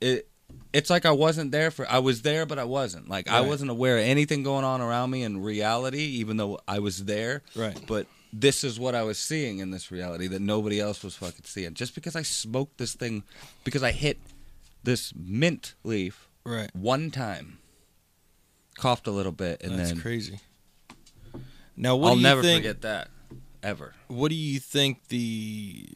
[0.00, 0.26] It
[0.72, 3.08] it's like I wasn't there for I was there but I wasn't.
[3.08, 6.78] Like I wasn't aware of anything going on around me in reality even though I
[6.80, 7.78] was there Right.
[7.86, 11.44] but this is what I was seeing in this reality that nobody else was fucking
[11.44, 11.74] seeing.
[11.74, 13.24] Just because I smoked this thing,
[13.64, 14.18] because I hit
[14.82, 16.74] this mint leaf Right.
[16.74, 17.58] one time,
[18.76, 20.40] coughed a little bit, and That's then crazy.
[21.76, 22.64] Now, what I'll do you never think?
[22.64, 23.08] forget that
[23.62, 23.94] ever.
[24.08, 25.86] What do you think the?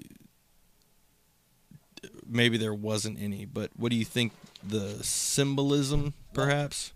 [2.27, 6.93] Maybe there wasn't any, but what do you think the symbolism, perhaps,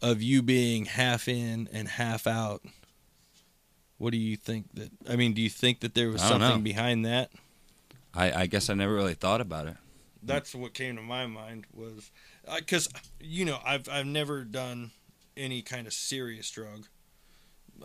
[0.00, 2.62] of you being half in and half out?
[3.98, 4.90] What do you think that?
[5.08, 6.58] I mean, do you think that there was something know.
[6.58, 7.30] behind that?
[8.14, 9.76] I, I guess I never really thought about it.
[10.28, 12.10] That's what came to my mind was
[12.56, 12.88] because
[13.20, 14.90] you know I've I've never done
[15.36, 16.86] any kind of serious drug.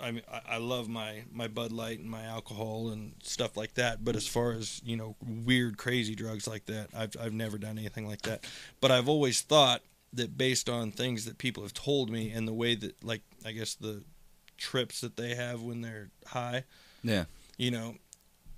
[0.01, 3.75] I mean I, I love my my Bud Light and my alcohol and stuff like
[3.75, 7.57] that, but as far as you know weird crazy drugs like that, I've I've never
[7.57, 8.45] done anything like that.
[8.81, 9.81] But I've always thought
[10.13, 13.51] that based on things that people have told me and the way that like I
[13.51, 14.03] guess the
[14.57, 16.63] trips that they have when they're high,
[17.03, 17.25] Yeah.
[17.57, 17.95] you know,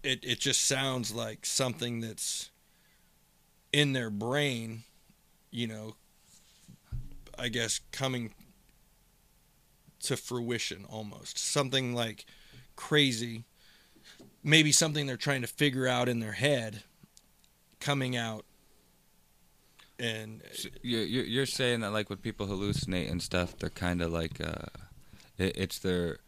[0.03, 2.49] it it just sounds like something that's
[3.75, 4.83] in their brain,
[5.51, 5.95] you know,
[7.37, 8.33] I guess coming
[10.03, 11.37] to fruition almost.
[11.37, 12.25] Something like
[12.77, 13.43] crazy,
[14.41, 16.83] maybe something they're trying to figure out in their head
[17.81, 18.45] coming out
[19.99, 24.39] and So you're, saying that like when people hallucinate and stuff, they're kind of like
[24.39, 24.67] uh,
[25.37, 26.19] it, it's their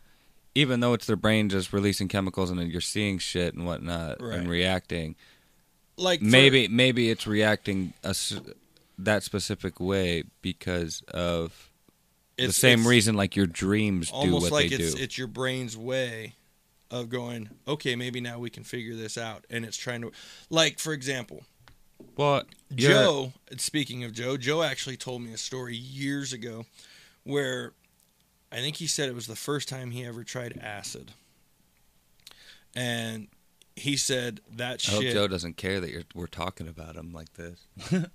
[0.53, 4.21] even though it's their brain just releasing chemicals and then you're seeing shit and whatnot
[4.21, 4.37] Right.
[4.37, 5.15] and reacting.
[5.97, 8.15] Like for- maybe maybe it's reacting a
[8.99, 11.69] that specific way because of
[12.37, 15.03] the same reason like your dreams do almost what like they it's do.
[15.03, 16.35] it's your brain's way
[16.89, 20.11] of going okay maybe now we can figure this out and it's trying to
[20.49, 21.43] like for example
[22.15, 26.65] well, Joe, speaking of Joe, Joe actually told me a story years ago
[27.23, 27.73] where
[28.51, 31.11] I think he said it was the first time he ever tried acid.
[32.75, 33.27] And
[33.77, 35.13] he said that I hope shit.
[35.13, 37.59] Joe doesn't care that you're, we're talking about him like this.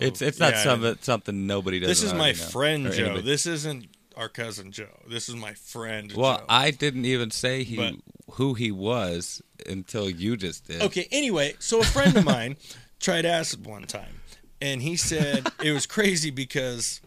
[0.00, 1.88] it's it's not Yeah, I something something nobody does.
[1.88, 3.20] this is my friend Joe.
[3.20, 4.86] This isn't our cousin Joe.
[5.08, 6.44] This is my friend well, Joe.
[6.48, 7.94] I didn't even say he But-
[8.34, 10.82] who he was until you just did.
[10.82, 12.56] Okay, anyway, so a friend of mine
[13.00, 14.20] tried acid one time,
[14.60, 17.00] and he said it was crazy because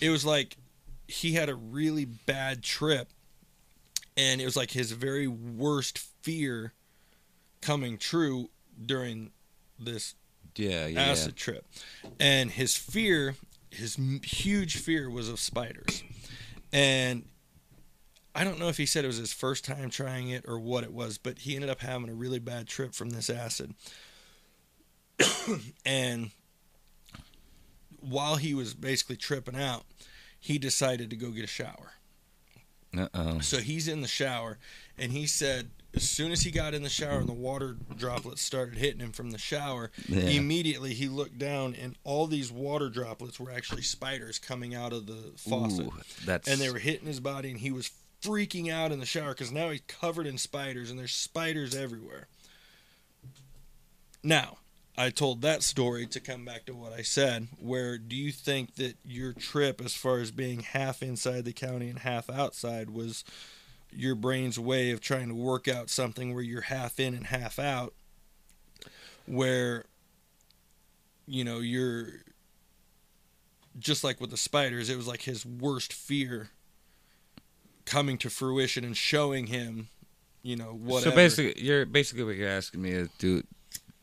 [0.00, 0.56] it was like
[1.08, 3.08] he had a really bad trip,
[4.16, 6.72] and it was like his very worst fear
[7.60, 8.50] coming true
[8.84, 9.30] during
[9.78, 10.14] this
[10.56, 11.00] Yeah, yeah.
[11.02, 11.64] acid trip.
[12.18, 13.36] And his fear,
[13.70, 16.02] his huge fear was of spiders.
[16.72, 17.24] And
[18.34, 20.84] I don't know if he said it was his first time trying it or what
[20.84, 23.74] it was, but he ended up having a really bad trip from this acid.
[25.86, 26.30] and
[28.00, 29.84] while he was basically tripping out,
[30.40, 31.92] he decided to go get a shower.
[32.96, 33.40] Uh oh.
[33.40, 34.58] So he's in the shower,
[34.98, 38.40] and he said as soon as he got in the shower and the water droplets
[38.40, 40.20] started hitting him from the shower, Yeah.
[40.24, 45.06] immediately he looked down, and all these water droplets were actually spiders coming out of
[45.06, 45.92] the faucet, Ooh,
[46.24, 47.90] that's and they were hitting his body, and he was
[48.22, 52.26] freaking out in the shower because now he's covered in spiders, and there's spiders everywhere.
[54.22, 54.58] Now,
[54.96, 57.48] I told that story to come back to what I said.
[57.58, 61.88] Where do you think that your trip, as far as being half inside the county
[61.88, 63.24] and half outside, was
[63.90, 67.58] your brain's way of trying to work out something where you're half in and half
[67.58, 67.94] out?
[69.24, 69.86] Where,
[71.26, 72.08] you know, you're
[73.78, 76.50] just like with the spiders, it was like his worst fear
[77.86, 79.88] coming to fruition and showing him,
[80.42, 81.10] you know, whatever.
[81.10, 83.42] So basically, you're basically what you're asking me is do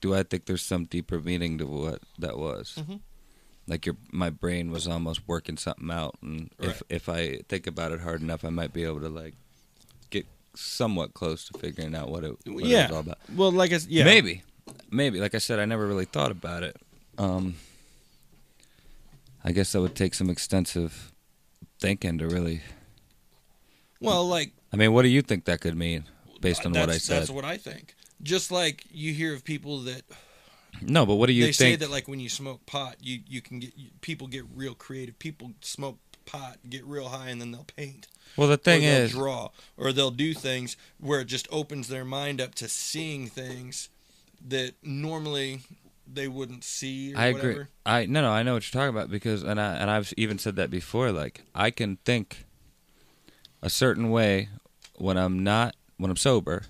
[0.02, 2.76] do I think there's some deeper meaning to what that was?
[2.78, 3.00] Mhm.
[3.68, 6.70] Like your my brain was almost working something out, and Right.
[6.70, 9.36] if if I think about it hard enough, I might be able to like
[10.10, 12.88] get somewhat close to figuring out what it, what it Yeah.
[12.88, 13.18] was all about.
[13.36, 14.42] well, like I yeah, Maybe,
[14.90, 15.20] maybe.
[15.20, 16.78] Like I said, I never really thought about it.
[17.18, 17.56] Um,
[19.44, 21.12] I guess that would take some extensive
[21.80, 22.62] thinking to really.
[24.00, 26.06] Well, like I mean, what do you think that could mean
[26.42, 27.22] based on what I said?
[27.22, 27.96] That's what I think.
[28.22, 30.04] Just like you hear of people that
[30.82, 33.42] no, but what do you they say that like when you smoke pot, you you
[33.42, 35.18] can get you, people get real creative.
[35.20, 38.08] People smoke pot, get real high, and then they'll paint.
[38.38, 42.06] well, the thing or is, draw, or they'll do things where it just opens their
[42.06, 43.90] mind up to seeing things
[44.48, 45.62] that normally
[46.12, 47.14] they wouldn't see.
[47.14, 47.52] Or I whatever.
[47.52, 47.66] agree.
[47.86, 50.38] I no no I know what you're talking about because and I and I've even
[50.38, 51.12] said that before.
[51.12, 52.46] Like I can think
[53.62, 54.50] a certain way
[54.96, 56.64] when I'm not when I'm sober,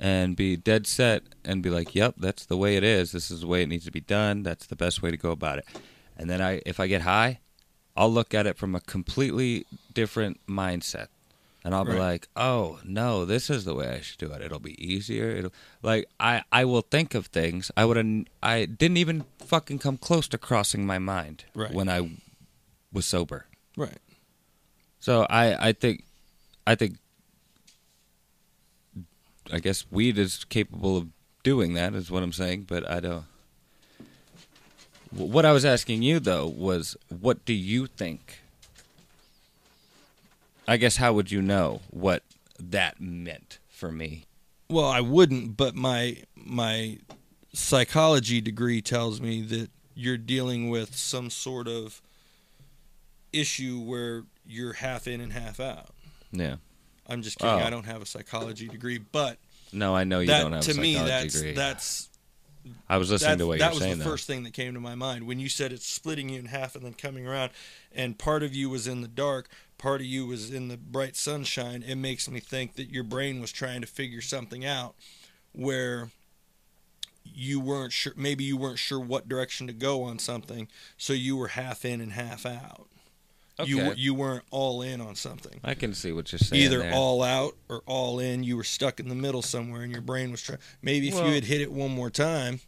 [0.00, 3.12] and be dead set and be like, "Yep, that's the way it is.
[3.12, 4.42] This is the way it needs to be done.
[4.42, 5.66] That's the best way to go about it."
[6.16, 7.40] And then I if I get high,
[7.96, 11.08] I'll look at it from a completely different mindset.
[11.62, 11.98] And I'll be Right.
[12.12, 14.40] like, "Oh no, this is the way I should do it.
[14.40, 15.28] It'll be easier.
[15.28, 17.98] It'll like I I will think of things I would
[18.42, 21.72] I didn't even fucking come close to crossing my mind Right.
[21.74, 22.10] when I
[22.90, 23.44] was sober.
[23.76, 23.98] Right.
[25.00, 26.04] So I I think
[26.66, 26.96] I think
[29.52, 31.08] I guess weed is capable of
[31.42, 33.24] doing that is what I'm saying, but I don't
[35.10, 38.40] What I was asking you though was what do you think?
[40.68, 42.22] I guess how would you know what
[42.58, 44.26] that meant for me?
[44.68, 46.98] Well, I wouldn't, but my my
[47.52, 52.00] psychology degree tells me that you're dealing with some sort of
[53.32, 55.90] issue where you're half in and half out.
[56.30, 56.56] Yeah.
[57.10, 57.54] I'm just kidding.
[57.60, 57.64] Oh.
[57.64, 59.38] I don't have a psychology degree, but
[59.72, 61.52] No, I know you that don't have to a me psychology that's degree.
[61.54, 62.08] that's
[62.88, 64.10] I was listening to what that was saying the though.
[64.10, 66.76] first thing that came to my mind when you said it's splitting you in half
[66.76, 67.50] and then coming around
[67.90, 71.16] and part of you was in the dark part of you was in the bright
[71.16, 74.94] sunshine it makes me think that your brain was trying to figure something out
[75.52, 76.10] where
[77.24, 80.68] you weren't sure maybe you weren't sure what direction to go on something
[80.98, 82.88] so you were half in and half out
[83.62, 83.94] Okay.
[83.96, 86.62] you weren't all in on something I can see what you're saying.
[86.62, 86.92] either there.
[86.94, 88.42] all out or all in.
[88.44, 90.58] You were stuck in the middle somewhere, and your brain was trying.
[90.82, 92.60] Maybe if Well- you had hit it one more time,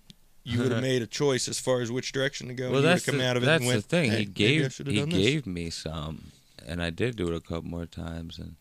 [0.44, 2.68] you would have made a choice as far as which direction to go.
[2.70, 3.82] Well, and that's the, out of it that's went.
[3.82, 4.10] the thing.
[4.10, 6.32] "Hey, he gave he done this." gave me some,
[6.66, 8.56] and I did do it a couple more times, and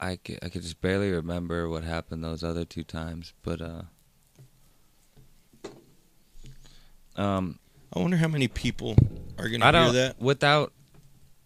[0.00, 3.82] I ca- I could just barely remember what happened those other two times, but uh,
[7.16, 7.58] um,
[7.96, 8.94] I wonder how many people
[9.38, 10.20] are going to hear that.
[10.20, 10.72] without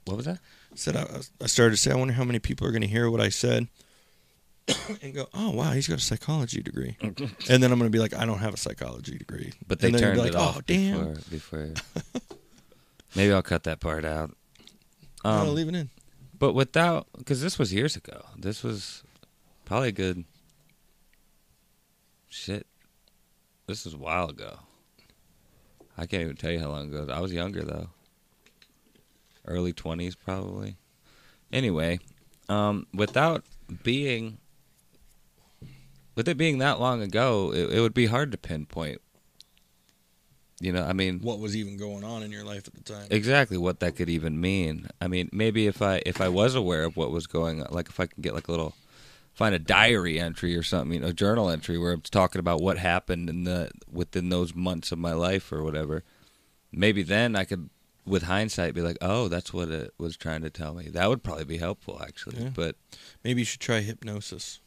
[0.04, 0.40] what was that?
[0.74, 1.06] Said I,
[1.40, 3.28] I started to say, I wonder how many people are going to hear what I
[3.28, 3.68] said.
[5.02, 7.98] and go, oh wow, he's got a psychology degree, and then I'm going to be
[7.98, 9.52] like, I don't have a psychology degree.
[9.66, 11.14] But they turned you'll it like, off Oh damn!
[11.14, 11.74] before before.
[13.16, 14.34] Maybe I'll cut that part out.
[15.24, 15.88] no, Um, leave it in.
[16.38, 18.24] But without, because this was years ago.
[18.36, 19.02] This was
[19.64, 20.24] probably a good.
[22.28, 22.66] Shit.
[23.66, 24.58] This was a while ago.
[25.98, 27.12] I can't even tell you how long ago.
[27.12, 27.88] I was younger though.
[29.46, 30.76] Early twenties probably.
[31.52, 31.98] Anyway,
[32.48, 33.44] um, without
[33.82, 34.38] being,
[36.14, 39.00] with it being that long ago, it, it would be hard to pinpoint.
[40.60, 43.06] You know, I mean, What was even going on in your life at the time?
[43.10, 44.88] exactly what that could even mean.
[45.00, 47.88] I mean, maybe if I if I was aware of what was going on, like
[47.88, 48.74] if I can get like a little
[49.32, 52.60] find a diary entry or something, you know, a journal entry where I'm talking about
[52.60, 56.02] what happened in the within those months of my life or whatever.
[56.72, 57.70] Maybe then I could
[58.06, 61.22] with hindsight be like, "Oh, that's what it was trying to tell me." That would
[61.22, 62.42] probably be helpful actually.
[62.42, 62.50] Yeah.
[62.54, 62.76] But
[63.24, 64.60] Maybe you should try hypnosis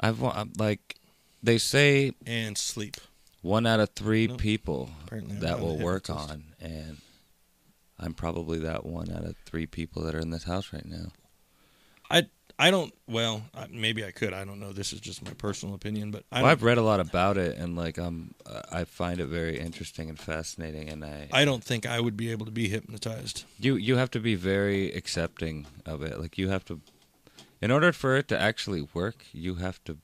[0.00, 0.96] I've I'm like
[1.42, 2.96] they say and sleep.
[3.42, 4.36] one out of 3 No.
[4.36, 6.98] people Apparently, that will work on and
[7.98, 11.08] I'm probably that one out of 3 people that are in this house right now.
[12.10, 12.26] I
[12.70, 12.92] don't.
[13.06, 14.32] Well, maybe I could.
[14.32, 14.72] I don't know.
[14.72, 17.56] This is just my personal opinion, but I well, I've read a lot about it,
[17.56, 18.34] and like um,
[18.72, 20.88] I find it very interesting and fascinating.
[20.88, 23.44] And I, I don't think I would be able to be hypnotized.
[23.60, 26.20] you you have to be very accepting of it.
[26.20, 26.80] Like you have to,
[27.62, 29.98] in order for it to actually work, you have to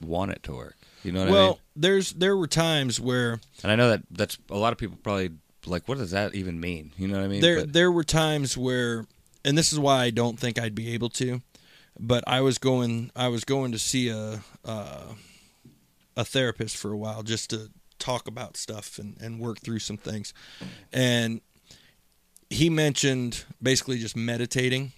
[0.00, 0.76] want it to work.
[1.04, 1.40] You know what I mean?
[1.40, 4.98] well, there's there were times where And I know that that's a lot of people
[5.02, 5.30] probably
[5.66, 6.90] like, what does that even mean?
[6.96, 7.40] You know what I mean?
[7.40, 9.06] there But- there were times where,
[9.44, 11.40] and this is why I don't think I'd be able to.
[11.98, 17.22] But I was going I was going to see a a therapist for a while
[17.22, 20.34] just to talk about stuff and, and work through some things,
[20.92, 21.40] and
[22.50, 24.92] he mentioned basically just meditating.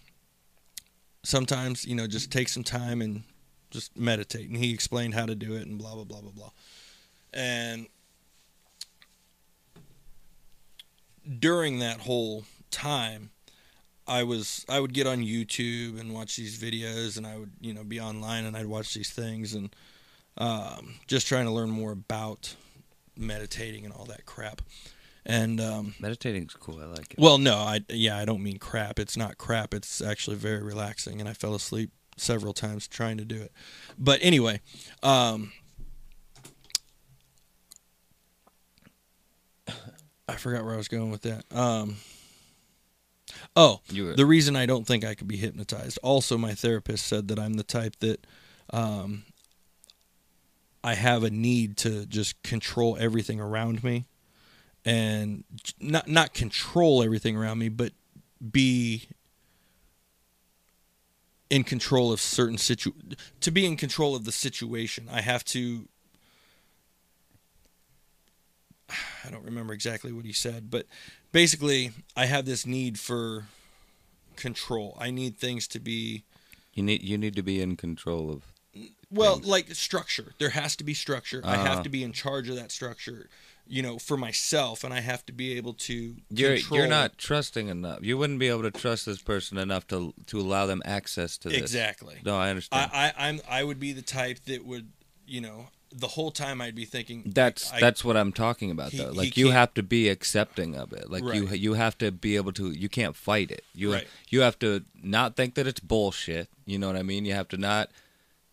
[1.22, 3.24] Sometimes you know just take some time and
[3.70, 6.50] just meditate, and he explained how to do it and blah blah blah blah blah,
[7.33, 7.87] and
[11.38, 13.30] during that whole time
[14.06, 17.72] I was I would get on YouTube and watch these videos and I would you
[17.72, 19.74] know be online and I'd watch these things and
[20.36, 22.54] um, just trying to learn more about
[23.16, 24.60] meditating and all that crap
[25.24, 26.80] and um, meditating's cool.
[26.82, 27.18] I like it.
[27.18, 31.20] well no I yeah I don't mean crap it's not crap it's actually very relaxing
[31.20, 33.52] and I fell asleep several times trying to do it
[33.98, 34.60] but anyway
[35.02, 35.52] um,
[40.28, 41.96] I forgot where I was going with that um,
[43.56, 45.98] oh were, the reason I don't think I could be hypnotized.
[46.02, 48.26] Also, my therapist said that I'm the type that
[48.70, 49.24] um,
[50.82, 54.06] I have a need to just control everything around me,
[54.84, 55.44] and
[55.80, 57.92] not not control everything around me, but
[58.50, 59.08] be
[61.50, 62.92] in control of certain situ.
[63.40, 65.88] To be in control of the situation, I have to.
[69.25, 70.87] I don't remember exactly what he said, but
[71.33, 73.47] basically, I have this need for
[74.37, 74.97] control.
[75.01, 76.25] I need things to be
[76.75, 78.42] you need you need to be in control of.
[79.11, 79.47] well, Things.
[79.47, 80.35] like structure.
[80.38, 81.40] There has to be structure.
[81.44, 81.83] I have Uh-huh.
[81.85, 83.29] to be in charge of that structure,
[83.66, 86.16] you know, for myself, and I have to be able to.
[86.31, 88.01] You're control you're not trusting enough.
[88.03, 91.49] You wouldn't be able to trust this person enough to to allow them access to
[91.49, 91.59] this.
[91.59, 92.16] exactly.
[92.25, 92.90] No, I understand.
[92.92, 94.90] I, I I'm I would be the type that would
[95.27, 98.90] you know the whole time I'd be thinking That's I- that's what I'm talking about
[98.90, 99.11] He- though.
[99.12, 101.09] Like you have to be accepting of it.
[101.11, 101.59] Like you Right.
[101.59, 103.64] you have to be able to you can't fight it.
[103.74, 104.09] You Right.
[104.28, 106.48] you have to not think that it's bullshit.
[106.66, 107.24] You know what I mean?
[107.24, 107.90] You have to not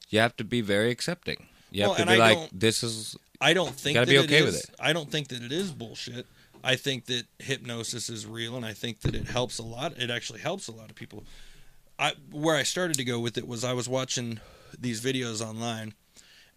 [0.10, 1.48] you have to be very accepting.
[1.72, 4.18] You have Well, to be I like this is I don't think gotta that be
[4.18, 4.76] it okay with is- it.
[4.80, 6.28] I don't think that it is bullshit.
[6.64, 9.98] I think that hypnosis is real, and I think that it helps a lot.
[9.98, 11.24] It actually helps a lot of people.
[11.98, 14.40] I where I started to go with it was I was watching
[14.78, 15.96] these videos online,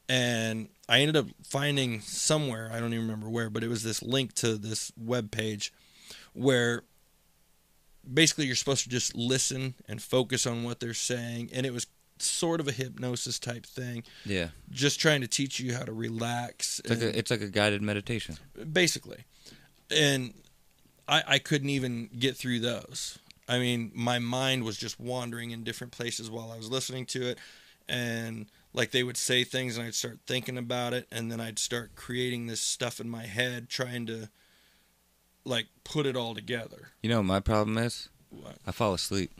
[0.09, 4.03] and I ended up finding somewhere I don't even remember where, but it was this
[4.03, 5.73] link to this web page
[6.33, 6.83] where
[8.13, 11.87] basically you're supposed to just listen and focus on what they're saying, and it was
[12.19, 14.49] sort of a hypnosis type thing yeah.
[14.71, 17.83] just trying to teach you how to relax It's like a, it's like a guided
[17.83, 18.37] meditation.
[18.73, 19.25] basically
[19.91, 20.33] and
[21.09, 23.19] I, I couldn't even get through those
[23.49, 27.31] i mean my mind was just wandering in different places while i was listening to
[27.31, 27.39] it
[27.89, 31.59] and like they would say things and i'd start thinking about it and then i'd
[31.59, 34.29] start creating this stuff in my head trying to
[35.45, 38.09] like put it all together You know what my problem is?
[38.31, 38.57] What?
[38.67, 39.31] I fall asleep.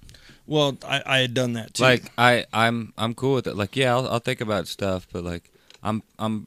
[0.47, 3.57] well i, I had done that too Like I I'm I'm cool with it.
[3.57, 5.51] Like yeah, I'll I'll think about stuff, but like
[5.83, 6.47] I'm I'm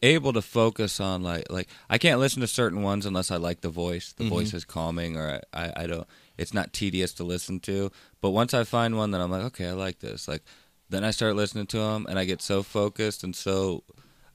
[0.00, 3.60] able to focus on like like I can't listen to certain ones unless I like
[3.60, 4.12] the voice.
[4.12, 4.28] The Mhm.
[4.30, 6.06] voice is calming or I, I I don't
[6.38, 7.90] it's not tedious to listen to.
[8.22, 10.26] But once I find one that I'm like, okay, I like this.
[10.28, 10.42] Like
[10.90, 13.84] then I start listening to them and I get so focused and so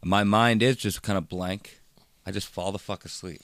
[0.04, 1.80] my mind is just kind of blank.
[2.26, 3.42] I just fall the fuck asleep.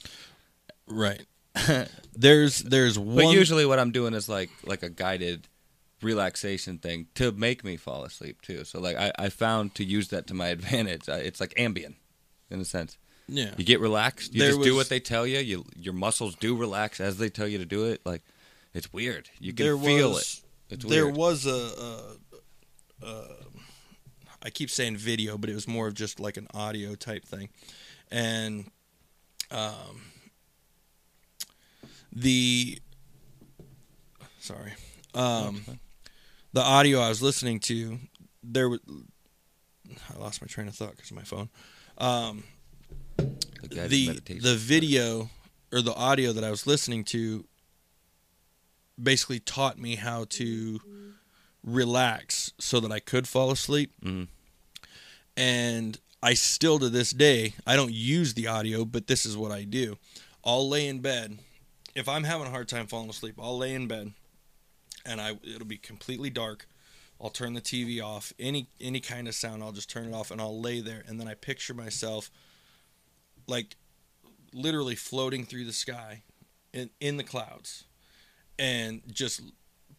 [0.86, 1.26] right
[2.14, 3.16] there's there's one.
[3.16, 5.48] But usually, what I'm doing is like like a guided
[6.02, 8.64] relaxation thing to make me fall asleep too.
[8.64, 11.08] So like I, I found to use that to my advantage.
[11.08, 11.94] I, it's like Ambien,
[12.50, 12.98] in a sense.
[13.28, 13.54] yeah.
[13.56, 14.32] You get relaxed.
[14.32, 15.38] You There just do what they tell you.
[15.38, 18.00] You your muscles do relax as they tell you to do it.
[18.04, 18.22] Like
[18.72, 19.28] it's weird.
[19.40, 20.74] You can feel was, it.
[20.74, 21.16] It's there weird.
[21.16, 22.16] was a, a,
[23.02, 23.24] a
[24.42, 27.50] I keep saying video, but it was more of just like an audio type thing,
[28.10, 28.70] and
[29.50, 30.02] um,
[32.12, 32.78] the
[34.38, 34.72] sorry,
[35.14, 35.64] um,
[36.52, 37.98] the audio I was listening to,
[38.42, 38.80] there was
[40.08, 41.50] I lost my train of thought because of my phone.
[41.98, 42.44] Um,
[43.62, 45.28] the the the video
[45.72, 47.44] or the audio that I was listening to
[49.00, 50.80] basically taught me how to
[51.64, 53.92] relax so that I could fall asleep.
[54.02, 54.28] Mhm.
[55.36, 59.52] And I still to this day I don't use the audio, but this is what
[59.52, 59.98] I do.
[60.44, 61.38] I'll lay in bed.
[61.94, 64.12] If I'm having a hard time falling asleep, I'll lay in bed
[65.04, 66.68] and I it'll be completely dark.
[67.20, 68.32] I'll turn the TV off.
[68.38, 71.20] Any any kind of sound, I'll just turn it off and I'll lay there and
[71.20, 72.30] then I picture myself
[73.46, 73.76] like
[74.52, 76.22] literally floating through the sky
[76.72, 77.84] in in the clouds
[78.58, 79.40] and just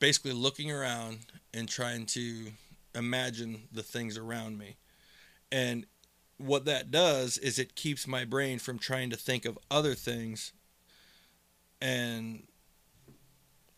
[0.01, 1.19] basically looking around
[1.53, 2.47] and trying to
[2.95, 4.75] imagine the things around me.
[5.51, 5.85] And
[6.37, 10.53] what that does is it keeps my brain from trying to think of other things.
[11.79, 12.47] And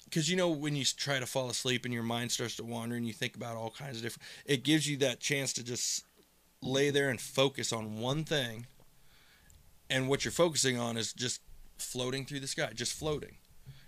[0.05, 2.95] because you know when you try to fall asleep and your mind starts to wander
[2.95, 6.05] and you think about all kinds of different it gives you that chance to just
[6.61, 8.65] lay there and focus on one thing.
[9.89, 11.41] And what you're focusing on is just
[11.77, 13.35] floating through the sky just floating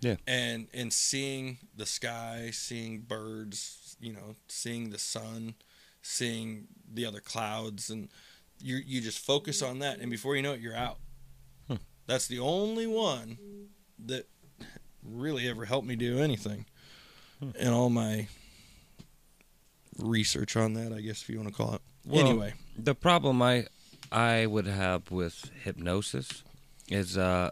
[0.05, 0.15] Yeah.
[0.27, 5.55] and and seeing the sky seeing birds you know seeing the sun
[6.03, 8.09] seeing the other clouds and
[8.61, 10.97] you you just focus on that and before you know it you're out
[11.67, 11.77] Hmm.
[12.05, 13.37] that's the only one
[14.05, 14.27] that
[15.03, 16.65] really ever helped me do anything
[17.39, 17.49] Hmm.
[17.59, 18.27] in all my
[19.97, 23.41] research on that i guess if you want to call it Well, anyway the problem
[23.41, 23.67] I
[24.11, 26.43] I would have with hypnosis
[26.89, 27.49] is uh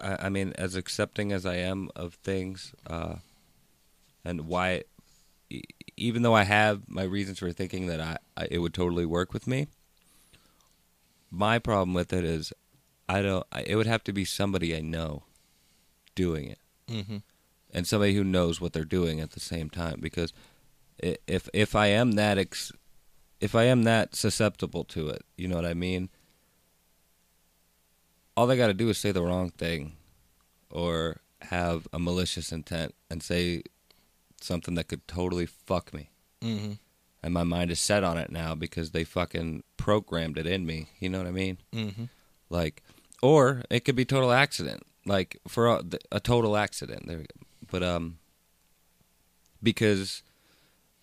[0.00, 3.16] I, I mean as accepting as I am of things uh
[4.24, 4.84] and why
[5.48, 5.62] e-
[5.96, 9.32] even though I have my reasons for thinking that I, I it would totally work
[9.32, 9.68] with me
[11.30, 12.52] my problem with it is
[13.08, 15.24] I don't I, it would have to be somebody I know
[16.14, 17.18] doing it mm-hmm.
[17.72, 20.32] and somebody who knows what they're doing at the same time because
[21.02, 22.72] if if I am that ex-
[23.40, 26.10] if I am that susceptible to it, you know what I mean?
[28.40, 29.96] All they got to do is say the wrong thing
[30.70, 33.64] or have a malicious intent and say
[34.40, 36.08] something that could totally fuck me.
[36.40, 36.72] Mm-hmm.
[37.22, 40.88] And my mind is set on it now because they fucking programmed it in me.
[41.00, 41.58] You know what I mean?
[41.74, 42.04] Mm-hmm.
[42.48, 42.82] like
[43.20, 47.46] or it could be total accident like for a, a total accident there we go
[47.70, 48.18] but um
[49.62, 50.22] because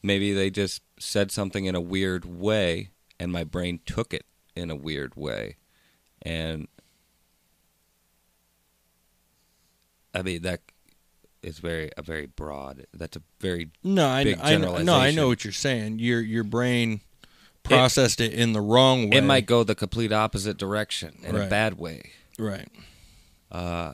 [0.01, 4.25] maybe they just said something in a weird way and my brain took it
[4.55, 5.57] in a weird way
[6.23, 6.67] and
[10.17, 10.61] i mean that
[11.43, 14.57] is very a very broad that's a very No, I, big I.
[14.57, 15.99] No, I know what you're saying.
[15.99, 17.01] Your your brain
[17.63, 19.17] processed it, in the wrong way.
[19.17, 22.67] it might go the complete opposite direction in a bad way right.
[23.51, 23.93] uh,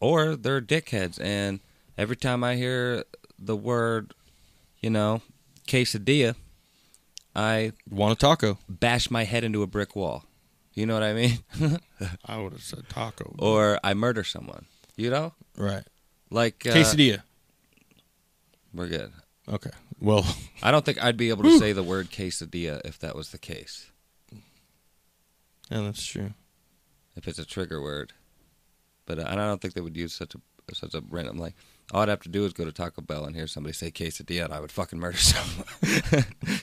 [0.00, 1.18] or they're dickheads.
[1.20, 1.60] And
[1.96, 3.04] every time I hear
[3.38, 4.12] the word,
[4.80, 5.22] you know,
[5.66, 6.34] quesadilla,
[7.34, 8.58] I Want a taco?
[8.68, 10.24] bash my head into a brick wall.
[10.74, 11.38] You know what I mean?
[12.26, 13.34] I would have said taco.
[13.38, 14.66] or I murder someone.
[15.00, 15.84] You know, right.
[16.30, 17.22] like uh, Quesadilla.
[18.74, 19.10] We're good.
[19.48, 19.70] Okay.
[19.98, 20.26] Well,
[20.62, 23.38] I don't think I'd be able to say the word quesadilla if that was the
[23.38, 23.90] case.
[25.70, 26.34] yeah, that's true.
[27.16, 28.12] If it's a trigger word,
[29.06, 31.54] but uh, I don't think they would use such a such a random like.
[31.92, 34.44] All I'd have to do is go to Taco Bell and hear somebody say quesadilla,
[34.44, 35.66] and I would fucking murder someone.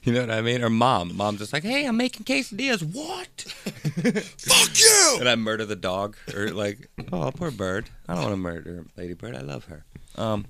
[0.04, 0.64] you know what I mean?
[0.64, 3.42] Or mom, mom's just like, "Hey, I'm making quesadillas." What?
[4.38, 5.18] Fuck you!
[5.20, 7.90] and I murder the dog, or like, oh, poor bird.
[8.08, 9.36] I don't want to murder Lady Bird.
[9.36, 9.84] I love her.
[10.16, 10.46] Um,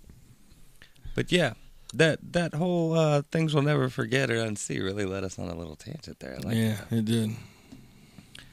[1.16, 1.54] but yeah,
[1.96, 5.56] that that whole uh, things we'll never forget or unsee really led us on a
[5.56, 6.34] little tangent there.
[6.36, 6.98] I like yeah, that.
[6.98, 7.30] it did.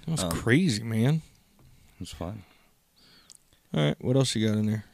[0.06, 1.16] That was Um, crazy, man.
[1.96, 2.44] It was fun.
[3.74, 4.84] All right, what else you got in there?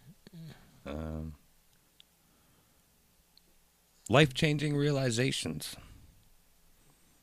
[0.91, 1.35] Um,
[4.09, 5.77] Life changing realizations.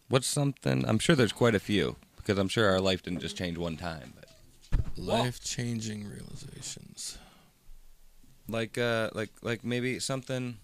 [0.08, 0.88] What's something?
[0.88, 3.76] I'm sure there's quite a few because I'm sure our life didn't just change one
[3.76, 4.14] time.
[4.16, 7.18] But Life changing realizations.
[8.48, 10.58] like, uh, like, like maybe something.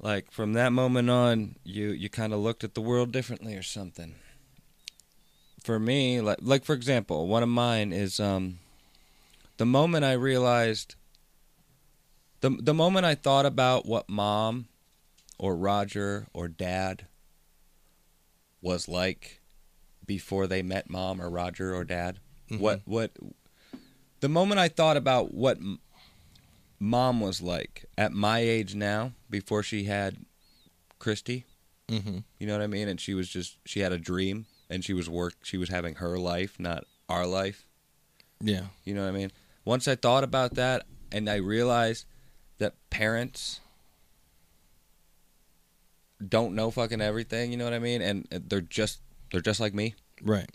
[0.00, 3.62] Like from that moment on, you you kind of looked at the world differently or
[3.62, 4.14] something.
[5.62, 8.58] For me, like like for example, one of mine is um.
[9.60, 10.94] The moment I realized
[12.40, 14.68] the the moment I thought about what mom
[15.38, 17.04] or Roger or dad
[18.62, 19.42] was like
[20.06, 23.10] before they met mom or Roger or dad, what what
[24.20, 25.58] the moment I thought about what
[26.78, 30.16] mom was like at my age now before she had
[30.98, 31.44] Christy,
[31.88, 32.18] Mm-hmm.
[32.38, 32.88] you know what I mean?
[32.88, 35.96] And she was just she had a dream and she was work she was having
[35.96, 37.66] her life, not our life.
[38.40, 38.66] Yeah.
[38.84, 39.32] You know what I mean?
[39.64, 42.06] Once I thought about that and I realized
[42.58, 43.60] that parents
[46.26, 48.02] don't know fucking everything, you know what I mean?
[48.02, 49.00] And they're just
[49.32, 49.94] they're just like me.
[50.22, 50.50] Right.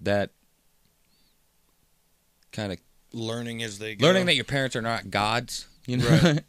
[0.00, 0.30] That
[2.52, 2.78] kind of
[3.14, 4.06] Learning as they go.
[4.06, 6.08] learning that your parents are not gods, you know.
[6.08, 6.40] Right.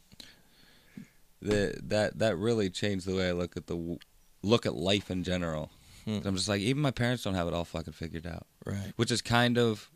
[1.42, 3.98] that that that really changed the way I look at the
[4.42, 5.70] look at life in general.
[6.06, 6.20] Hmm.
[6.24, 8.94] I'm just like even my parents don't have it all fucking figured out, Right.
[8.96, 9.90] which is kind of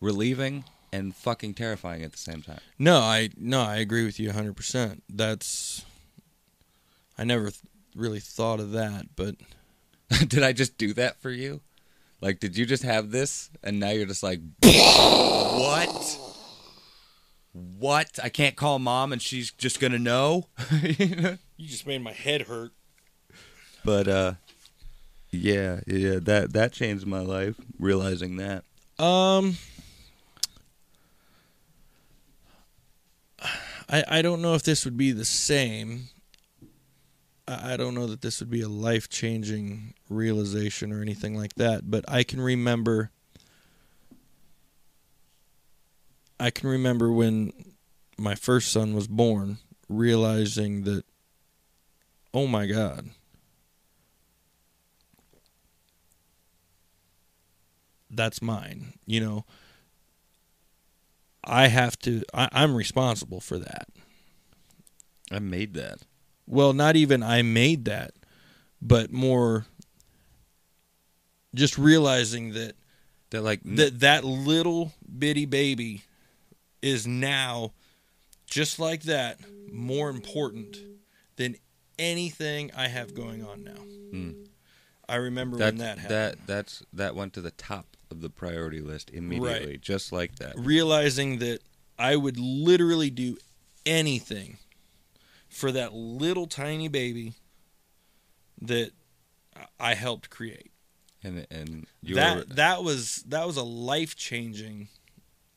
[0.00, 2.60] relieving and fucking terrifying at the same time.
[2.78, 5.00] No, I no, I agree with you 100%.
[5.08, 5.84] That's
[7.16, 7.62] I never th-
[7.94, 9.36] really thought of that, but
[10.28, 11.60] did I just do that for you?
[12.20, 16.18] Like, did you just have this and now you're just like, what?
[17.52, 18.18] What?
[18.22, 20.46] I can't call mom and she's just gonna know.
[20.82, 21.38] You know?
[21.56, 22.72] you just made my head hurt.
[23.84, 24.32] But uh,
[25.30, 27.56] yeah, yeah, that that changed my life.
[27.78, 28.64] Realizing that.
[29.02, 29.56] Um
[33.88, 36.08] I I don't know if this would be the same.
[37.46, 41.54] I I don't know that this would be a life changing realization or anything like
[41.54, 43.10] that, but I can remember
[46.40, 47.52] I can remember when
[48.16, 49.58] my first son was born
[49.88, 51.04] realizing that
[52.34, 53.08] oh my god
[58.10, 59.44] that's mine you know
[61.48, 63.88] i have to I, i'm responsible for that
[65.30, 65.98] I made that.
[66.46, 68.12] well not even i made that
[68.80, 69.66] but more
[71.54, 72.74] just realizing that
[73.30, 76.02] That like that that little bitty baby
[76.82, 77.72] is now
[78.46, 79.40] just like that
[79.70, 80.78] more important
[81.36, 81.56] than
[81.98, 83.82] anything I have going on now.
[84.12, 84.46] Mm.
[85.08, 86.14] I remember that when that happened.
[86.14, 90.54] that that's that went to the top of the priority list immediately, just like that.
[90.58, 91.60] Realizing that
[91.98, 93.36] I would literally do
[93.84, 94.58] anything
[95.48, 97.34] for that little tiny baby
[98.60, 98.92] that
[99.80, 100.70] I helped create.
[101.22, 104.88] And and you that that was that was a life changing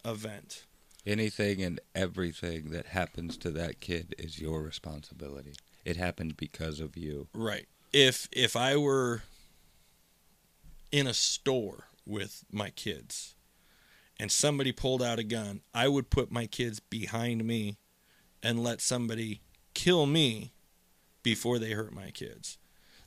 [0.03, 0.65] event.
[1.05, 5.53] anything and everything that happens to that kid is your responsibility.
[5.85, 7.27] It happened because of you.
[7.33, 7.67] Right.
[7.93, 9.23] If if I were
[10.91, 13.35] in a store with my kids
[14.19, 17.77] and somebody pulled out a gun, I would put my kids behind me
[18.43, 19.41] and let somebody
[19.73, 20.53] kill me
[21.23, 22.57] before they hurt my kids.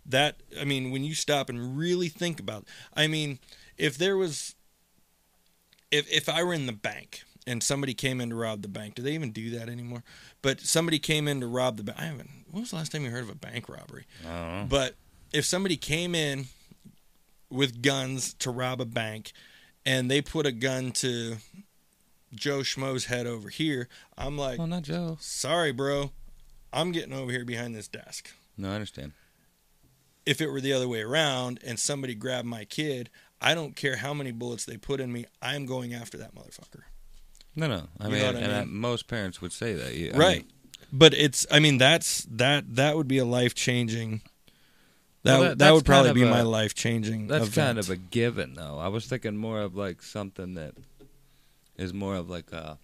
[0.06, 3.38] That I mean, when you stop and really think about I mean,
[3.76, 4.54] if there was
[5.90, 8.94] if if I were in the bank and somebody came in to rob the bank,
[8.94, 10.02] do they even do that anymore?
[10.42, 11.98] But somebody came in to rob the bank.
[12.00, 12.30] I haven't.
[12.50, 14.06] When was the last time you heard of a bank robbery?
[14.24, 14.66] I don't know.
[14.68, 14.94] But
[15.32, 16.46] if somebody came in
[17.54, 19.32] with guns to rob a bank
[19.86, 21.36] and they put a gun to
[22.34, 23.88] Joe Schmo's head over here,
[24.18, 25.16] I'm like, Oh, not Joe.
[25.20, 26.10] sorry, bro.
[26.72, 28.30] I'm getting over here behind this desk.
[28.56, 29.12] No, I understand.
[30.26, 33.96] If it were the other way around and somebody grabbed my kid, I don't care
[33.96, 36.82] how many bullets they put in me, I'm going after that motherfucker.
[37.54, 37.88] No, no.
[38.00, 39.94] I You mean, know what I and I- most parents would say that.
[39.94, 40.38] You- I right.
[40.42, 40.50] mean,
[40.92, 44.22] but it's I mean that's that that would be a life changing
[45.24, 47.96] that Well, that- that, would probably be a- my life changing that's kind of a
[47.96, 48.78] given, though.
[48.78, 50.74] I was thinking more of like something that
[51.76, 52.78] is more of like a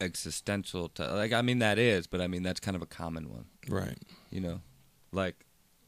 [0.00, 0.88] existential.
[0.88, 3.46] T- like, I mean, that is, but I mean, that's kind of a common one.
[3.68, 3.98] right.
[4.30, 4.60] You know,
[5.12, 5.34] like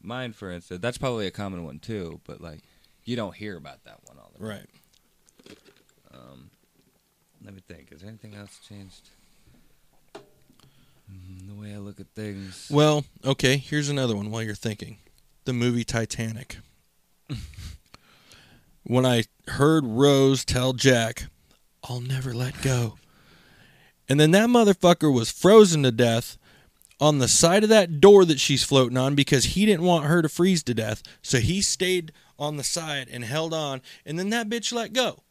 [0.02, 0.80] mine, for instance.
[0.82, 2.20] That's probably a common one too.
[2.24, 2.60] But like,
[3.04, 4.48] you don't hear about that one all the time.
[4.48, 5.56] Right.
[6.12, 6.50] Um,
[7.44, 7.90] let me think.
[7.90, 9.10] Has anything else changed?
[11.12, 12.68] Mm, the way I look at things.
[12.70, 14.98] Well, okay, here's another one while you're thinking.
[15.44, 16.58] The movie Titanic.
[18.84, 21.24] when I heard Rose tell Jack,
[21.84, 22.98] I'll never let go.
[24.08, 26.36] And then that motherfucker was frozen to death
[27.00, 30.22] on the side of that door that she's floating on because he didn't want her
[30.22, 31.02] to freeze to death.
[31.20, 33.82] So he stayed on the side and held on.
[34.06, 35.22] And then that bitch let go.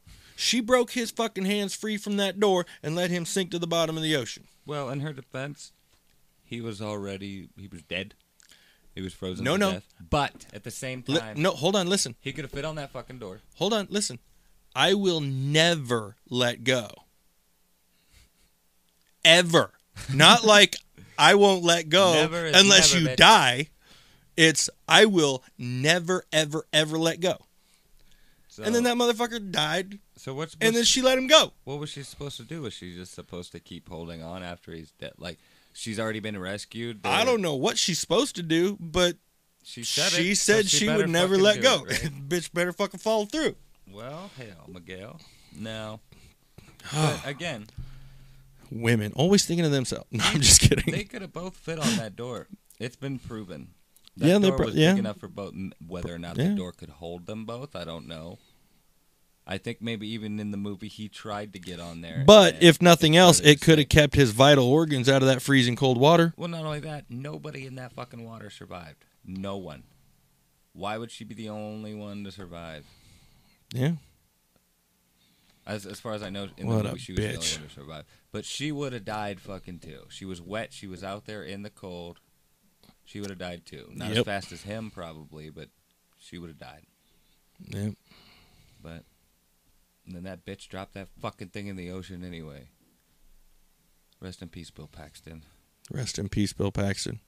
[0.42, 3.68] She broke his fucking hands free from that door and let him sink to the
[3.68, 4.48] bottom of the ocean.
[4.66, 5.72] Well, in her defense,
[6.44, 8.16] he was already he was dead.
[8.96, 9.46] He was frozen.
[9.46, 9.74] No, no.
[9.74, 9.88] death.
[10.10, 12.16] But at the same Li- time, no, hold on, listen.
[12.20, 13.42] he could have fit on that fucking door.
[13.58, 14.18] hold on, listen.
[14.76, 16.88] I will never let go.
[19.24, 19.74] ever.
[20.12, 20.76] Not like
[21.20, 23.16] I won't let go unless never, you bitch.
[23.18, 23.68] die.
[24.36, 27.38] It's I will never, ever, ever let go.
[28.48, 31.52] So, And then that motherfucker died, So what's, and then she let him go.
[31.64, 32.62] what was she supposed to do?
[32.62, 35.14] Was she just supposed to keep holding on after he's dead?
[35.18, 35.40] Like
[35.74, 37.00] she's already been rescued.
[37.04, 39.16] I don't know what she's supposed to do, but
[39.64, 41.86] She said she it, so said she, would never let go.
[41.90, 42.12] it, right?
[42.30, 43.56] Bitch better fucking follow through.
[43.92, 45.20] well, hell, Miguel.
[45.58, 46.00] No.
[46.94, 47.66] But again,
[48.72, 50.06] Women always thinking of themselves.
[50.12, 50.94] No, I'm just kidding.
[50.94, 52.48] they could have both fit on that door.
[52.80, 53.70] It's been proven.
[54.18, 54.92] That Yeah, they door pro- was yeah.
[54.92, 55.56] big enough for both.
[55.88, 56.50] Whether or not Yeah.
[56.50, 58.38] the door could hold them both, I don't know.
[59.46, 62.24] I think maybe even in the movie he tried to get on there.
[62.26, 65.76] But if nothing else, it could have kept his vital organs out of that freezing
[65.76, 66.34] cold water.
[66.38, 69.06] Well, not only that, nobody in that fucking water survived.
[69.26, 69.84] No one.
[70.74, 72.86] Why would she be the only one to survive?
[73.74, 73.94] Yeah.
[75.66, 77.68] As as far as I know, in What the movie, she was the only one
[77.68, 78.06] to survive.
[78.32, 80.06] But she would have died fucking too.
[80.10, 80.72] She was wet.
[80.74, 82.20] She was out there in the cold.
[83.04, 83.90] She would have died too.
[83.94, 85.70] Not as fast as him, probably, but
[86.18, 86.86] she would have died.
[87.68, 87.90] Yeah.
[88.82, 89.04] But
[90.06, 92.70] and then that bitch dropped that fucking thing in the ocean anyway.
[94.20, 95.44] Rest in peace, Bill Paxton.
[95.92, 97.20] Rest in peace, Bill Paxton.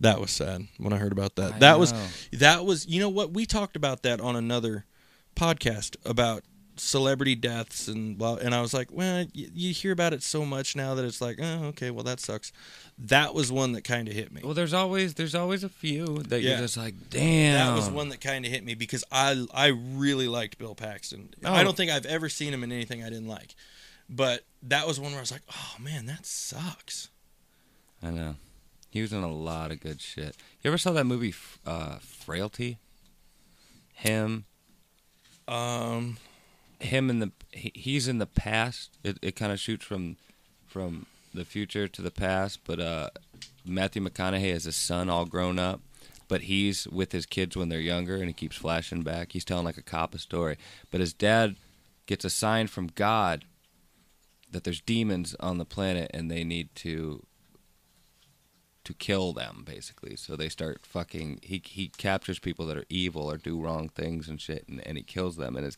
[0.00, 1.54] That was sad when I heard about that.
[1.54, 1.94] I that was
[2.32, 4.84] that was you know what we talked about that on another
[5.34, 6.42] podcast about
[6.78, 10.44] celebrity deaths and blah and I was like, well, you, you hear about it so
[10.44, 12.52] much now that it's like, oh, okay, well that sucks.
[12.98, 14.40] That was one that kind of hit me.
[14.44, 16.50] Well, there's always there's always a few that Yeah.
[16.50, 17.66] you're just like, damn.
[17.66, 21.30] That was one that kind of hit me because I I really liked Bill Paxton.
[21.44, 21.64] I Oh.
[21.64, 23.54] don't think I've ever seen him in anything I didn't like,
[24.08, 27.08] but that was one where I was like, oh man, that sucks.
[28.02, 28.36] I know.
[28.90, 30.36] He was in a lot of good shit.
[30.62, 31.34] You ever saw that movie,
[31.66, 32.78] uh, Frailty?
[33.92, 34.44] Him,
[35.48, 36.16] Um,
[36.80, 38.90] him in the he, he's in the past.
[39.02, 40.16] It it kind of shoots from
[40.66, 43.10] from the future to the past, but uh,
[43.64, 45.80] Matthew McConaughey has his son all grown up,
[46.28, 49.32] but he's with his kids when they're younger, and he keeps flashing back.
[49.32, 50.56] He's telling like a cop a story,
[50.90, 51.56] but his dad
[52.06, 53.44] gets a sign from God
[54.50, 57.24] that there's demons on the planet, and they need to
[58.84, 63.28] to kill them basically so they start fucking he he captures people that are evil
[63.28, 65.76] or do wrong things and shit and, and he kills them and his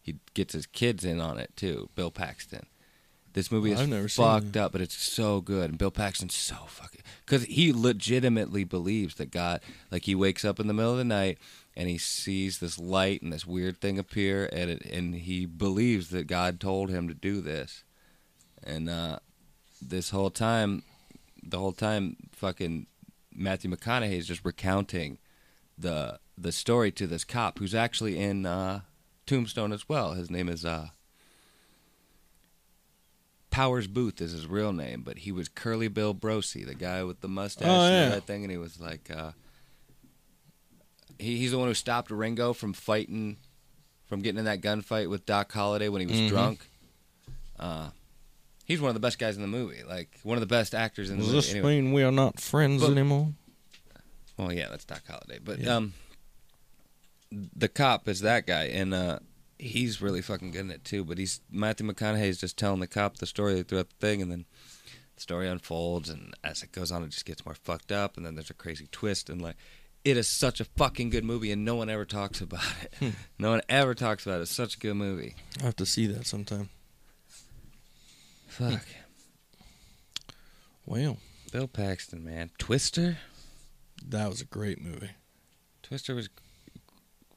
[0.00, 2.66] he gets his kids in on it too bill paxton.
[3.32, 6.56] This movie is I've never fucked up but it's so good and bill paxton's so
[6.66, 10.98] fucking because he legitimately believes that god like he wakes up in the middle of
[10.98, 11.38] the night
[11.76, 16.10] and he sees this light and this weird thing appear and it, and he believes
[16.10, 17.84] that god told him to do this.
[18.62, 19.20] And uh
[19.80, 20.82] this whole time
[21.42, 22.86] the whole time fucking
[23.32, 25.18] Matthew McConaughey is just recounting
[25.78, 28.80] the the story to this cop who's actually in uh,
[29.30, 30.14] Tombstone as well.
[30.14, 30.88] His name is uh,
[33.50, 37.20] Powers Boothe is his real name, but he was Curly Bill Brocius, the guy with
[37.20, 39.30] the mustache Oh, and that thing, and he was like uh,
[41.18, 43.36] he, he's the one who stopped Ringo from fighting
[44.06, 46.28] from getting in that gunfight with Doc Holliday when he was Mhm.
[46.28, 46.66] drunk.
[47.56, 47.90] Uh,
[48.64, 51.08] he's one of the best guys in the movie, like one of the best actors
[51.10, 51.46] in the does movie.
[51.46, 51.80] this Anyway.
[51.80, 53.32] mean we are not friends But- anymore?
[54.36, 55.76] Well, yeah, that's Doc Holliday, but Yeah.
[55.76, 55.92] um,
[57.30, 59.18] the cop is that guy, and uh,
[59.58, 61.04] he's really fucking good in it too.
[61.04, 64.30] But he's Matthew McConaughey is just telling the cop the story throughout the thing, and
[64.30, 64.44] then
[65.14, 68.24] the story unfolds, and as it goes on, it just gets more fucked up, and
[68.26, 69.56] then there's a crazy twist, and like.
[70.02, 72.94] It is such a fucking good movie, and no one ever talks about it.
[72.98, 73.10] Hmm.
[73.38, 74.44] No one ever talks about it.
[74.44, 75.34] It's such a good movie.
[75.60, 76.70] I have to see that sometime.
[78.46, 78.80] Fuck.
[80.86, 81.18] Well,
[81.52, 82.50] Bill Paxton, man.
[82.58, 83.18] Twister?
[84.08, 85.10] that was a great movie.
[85.82, 86.28] Twister was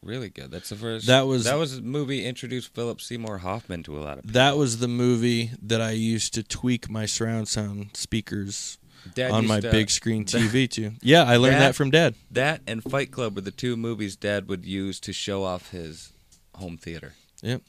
[0.04, 0.51] really good.
[0.51, 1.08] That's the first.
[1.08, 4.34] That was- that was a movie introduced Philip Seymour Hoffman to a lot of people.
[4.34, 8.78] That was the movie that I used to tweak my surround sound speakers
[9.16, 10.91] Dad on my to- big uh, screen TV to.
[11.01, 12.16] Yeah, I learned that, That- from Dad.
[12.32, 16.12] That and Fight Club were the two movies Dad would use to show off his
[16.56, 17.14] home theater.
[17.41, 17.62] Yep.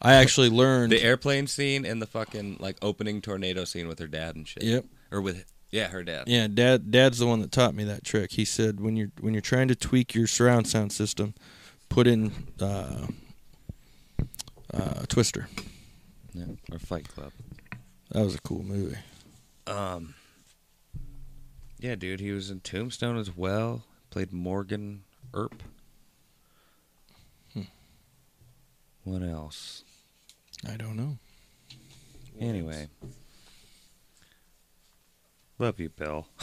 [0.00, 0.92] I actually learned.
[0.92, 4.62] The airplane scene and the fucking like opening tornado scene with her dad and shit.
[4.62, 4.84] Yep.
[5.10, 6.24] Or with yeah, her dad.
[6.28, 6.90] Yeah, Dad.
[6.90, 8.32] Dad's the one that taught me that trick.
[8.32, 11.34] He said when you're when you're trying to tweak your surround sound system,
[11.88, 13.06] put in uh,
[14.72, 15.48] uh, Twister.
[16.34, 17.32] Yeah, Or Fight Club.
[18.10, 18.96] That was a cool movie.
[19.66, 20.14] Um.
[21.80, 23.84] Yeah, dude, he was in Tombstone as well.
[24.10, 25.62] Played Morgan Earp.
[27.52, 27.62] Hmm.
[29.04, 29.84] What else?
[30.68, 31.18] I don't know.
[32.40, 32.88] Anyway.
[35.58, 36.26] Love you, Bill.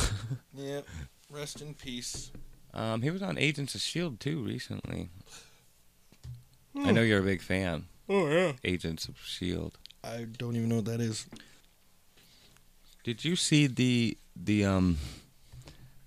[0.57, 0.81] Yeah.
[1.29, 2.31] Rest in peace.
[2.75, 5.09] Um, he was on Agents of Shield too recently.
[6.75, 6.93] I Hmm.
[6.93, 7.85] know you're a big fan.
[8.09, 8.53] Oh yeah.
[8.63, 9.77] Agents of Shield.
[10.03, 11.25] I don't even know what that is.
[13.03, 14.97] Did you see the the um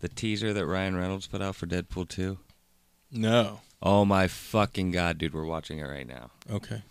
[0.01, 2.39] the teaser that Ryan Reynolds put out for Deadpool 2?
[3.11, 3.61] No.
[3.83, 6.31] Oh my fucking god, dude, we're watching it right now.
[6.51, 6.83] Okay.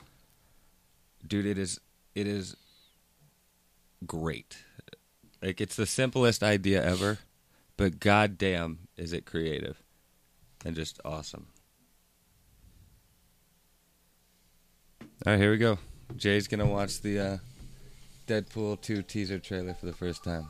[1.25, 1.79] Dude, it is
[2.15, 2.55] it is
[4.05, 4.57] great.
[5.41, 7.19] Like it's the simplest idea ever,
[7.77, 9.81] but goddamn is it creative
[10.65, 11.47] and just awesome.
[15.25, 15.77] All right, here we go.
[16.15, 17.37] Jay's gonna watch the uh,
[18.27, 20.47] Deadpool 2 teaser trailer for the first time.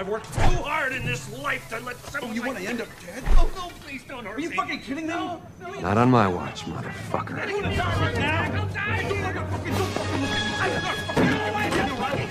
[0.00, 2.30] I've worked too hard in this life to let oh, someone.
[2.30, 3.22] Oh, you like want to end up dead?
[3.36, 4.56] Oh, no, please don't hurt Are you me.
[4.56, 5.12] fucking kidding me?
[5.12, 7.46] No, no, Not on my watch, motherfucker.
[7.46, 8.50] you die right now?
[8.50, 9.02] Don't die!
[9.02, 10.56] Don't look at fucking, don't fucking look at me.
[10.56, 12.26] I'm not fucking away.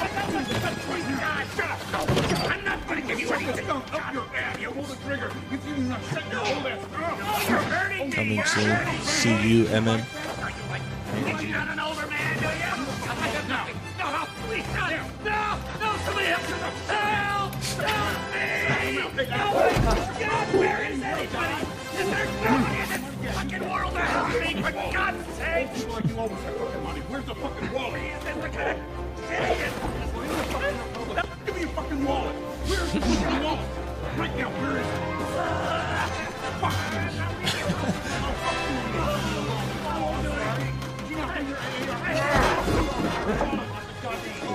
[1.19, 2.49] God, shut up.
[2.49, 3.67] I'm not gonna give you anything.
[3.67, 4.59] Don't up your ass.
[4.59, 5.31] You pull the trigger.
[5.51, 6.87] If you do not shut your whole ass.
[6.91, 8.15] No, you're hurting me.
[8.15, 8.65] Coming You're soon.
[8.65, 9.05] hurting me.
[9.05, 10.01] C U M M.
[24.79, 25.73] help me, for God's sake?
[25.73, 27.01] People like you always have fucking money.
[27.01, 28.01] Where's the fucking wallet?
[28.01, 29.73] Is this the kind of idiot?
[31.45, 32.35] Give me your fucking wallet.
[32.35, 33.67] Where's the fucking wallet?
[34.17, 34.99] Right now, where is it?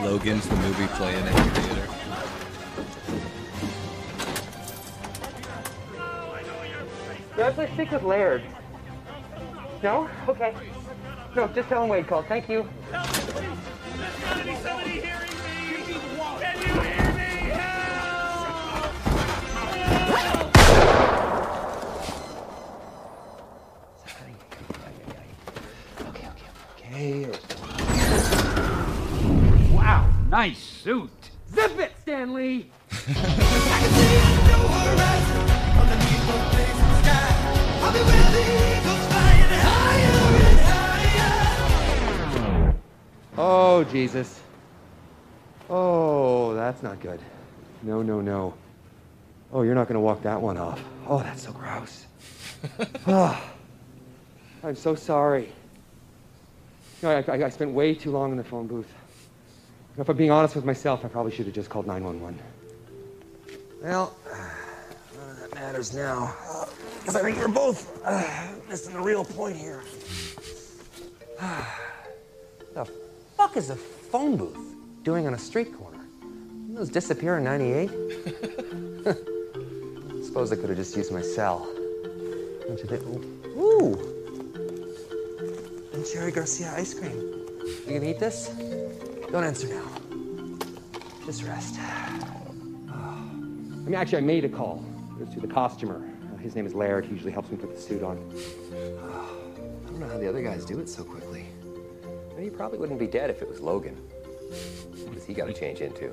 [0.04, 1.88] Logan's the movie playing in the theater.
[7.36, 8.42] May I please speak with Laird?
[9.84, 10.08] No?
[10.26, 10.52] Okay.
[11.36, 12.24] No, just tell him Wade called.
[12.24, 12.66] Thank you.
[12.90, 13.58] Help me, please!
[13.98, 15.34] There's gotta be somebody hearing me!
[16.40, 17.52] Can you hear me?
[17.52, 18.88] Help!
[26.08, 27.28] Okay, okay, okay.
[29.74, 31.10] Wow, nice suit.
[31.52, 32.70] Zip it, Stanley.
[43.36, 44.40] Oh, Jesus.
[45.68, 47.20] Oh, that's not good.
[47.82, 48.54] No, no, no.
[49.52, 50.82] Oh, you're not going to walk that one off.
[51.06, 52.06] Oh, that's so gross.
[53.06, 53.42] oh,
[54.62, 55.52] I'm so sorry.
[57.02, 58.92] You know, I, I, I spent way too long in the phone booth.
[59.98, 62.40] If I'm being honest with myself, I probably should have just called 911.
[63.82, 64.16] Well,
[65.16, 66.34] none of that matters now.
[67.00, 69.82] Because I think we're both uh, missing the real point here.
[72.74, 73.03] the
[73.44, 76.00] fuck is a phone booth doing on a street corner?
[76.22, 77.90] Didn't those disappear in 98?
[80.24, 81.68] Suppose I could have just used my cell.
[82.66, 83.02] Don't you think?
[83.54, 83.92] Ooh!
[85.92, 87.12] And Cherry Garcia ice cream.
[87.86, 88.48] You gonna eat this?
[89.30, 89.84] Don't answer now.
[91.26, 91.78] Just rest.
[91.78, 92.12] I
[93.84, 94.82] mean, actually, I made a call.
[95.20, 96.00] It was to the costumer.
[96.32, 97.04] Uh, his name is Laird.
[97.04, 98.16] He usually helps me put the suit on.
[98.72, 101.33] I don't know how the other guys do it so quickly.
[102.44, 103.96] I he probably wouldn't be dead if it was Logan.
[105.08, 106.08] Because he got to change into.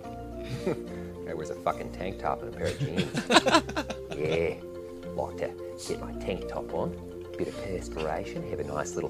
[1.26, 4.18] Guy wears a fucking tank top and a pair of jeans.
[4.18, 4.56] yeah.
[5.14, 5.54] Like to
[5.90, 6.92] get my tank top on,
[7.38, 9.10] bit of perspiration, have a nice little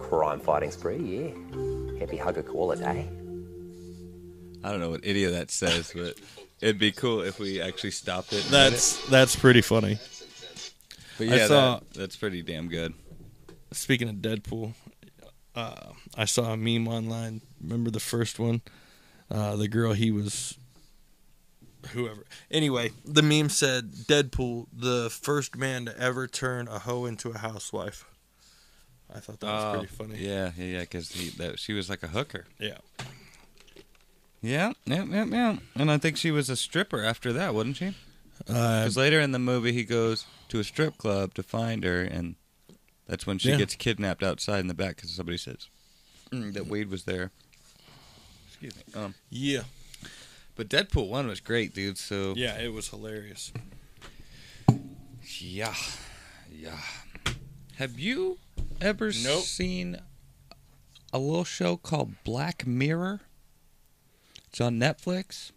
[0.00, 1.98] crime fighting spree, yeah.
[2.00, 3.10] Happy hug a koala day.
[4.64, 6.18] I don't know what any of that says, but
[6.62, 8.42] it'd be cool if we actually stopped it.
[8.44, 9.98] That's that's pretty funny.
[11.18, 12.94] But I yeah, saw- that, that's pretty damn good.
[13.72, 14.72] Speaking of Deadpool,
[15.54, 17.40] uh, I saw a meme online.
[17.62, 18.62] Remember the first one?
[19.30, 20.56] Uh, the girl he was,
[21.92, 22.24] whoever.
[22.50, 27.38] Anyway, the meme said Deadpool, the first man to ever turn a hoe into a
[27.38, 28.04] housewife.
[29.14, 30.16] I thought that was Oh, pretty funny.
[30.18, 30.80] Yeah, yeah, yeah.
[30.80, 32.46] Because that she was like a hooker.
[32.58, 32.78] Yeah.
[34.42, 35.56] Yeah, yeah, yeah, yeah.
[35.74, 37.86] And I think she was a stripper after that, wasn't she?
[38.48, 42.02] Uh, Because later in the movie, he goes to a strip club to find her,
[42.02, 42.34] and
[43.06, 43.56] that's when she Yeah.
[43.56, 45.68] gets kidnapped outside in the back because somebody says
[46.30, 47.30] mm, that Wade was there.
[48.48, 48.94] Excuse me.
[48.94, 49.62] Um, yeah.
[50.56, 51.98] but Deadpool one was great, dude.
[51.98, 53.52] So Yeah, it was hilarious.
[55.40, 55.74] yeah,
[56.50, 56.78] yeah.
[57.76, 58.38] Have you
[58.80, 59.44] ever Nope.
[59.44, 60.00] seen
[61.12, 63.20] a little show called Black Mirror.
[64.48, 65.52] It's on Netflix.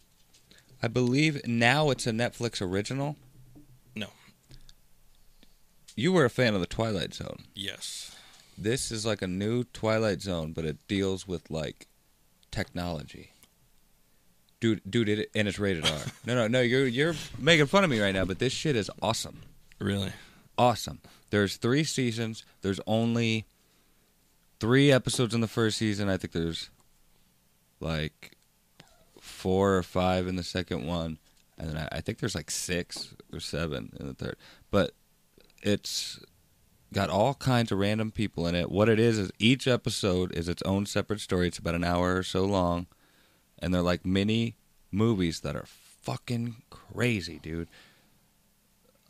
[0.84, 3.18] I believe now it's a Netflix original.
[5.98, 7.40] You were a fan of the Twilight Zone.
[7.56, 8.16] Yes.
[8.56, 11.88] This is like a new Twilight Zone, but it deals with like
[12.52, 13.32] technology.
[14.60, 16.00] Dude, dude, it, and it's rated R.
[16.26, 16.62] No, no, no.
[16.62, 19.42] You're you're making fun of me right now, but this shit is awesome.
[19.80, 20.12] Really?
[20.56, 21.00] Awesome.
[21.32, 22.44] There's three seasons.
[22.62, 23.46] There's only
[24.60, 26.10] three episodes in the first season.
[26.10, 26.70] I think there's
[27.80, 28.38] like
[29.20, 31.18] four or five in the second one,
[31.58, 34.36] and then I, I think there's like six or seven in the third.
[34.70, 34.92] But
[35.62, 36.20] it's
[36.94, 38.72] got all kinds of random people in it.
[38.72, 41.48] What it is is each episode is its own separate story.
[41.48, 42.88] It's about an hour or so long,
[43.60, 44.56] and they're like mini
[44.92, 45.66] movies that are
[46.02, 47.68] fucking crazy, dude.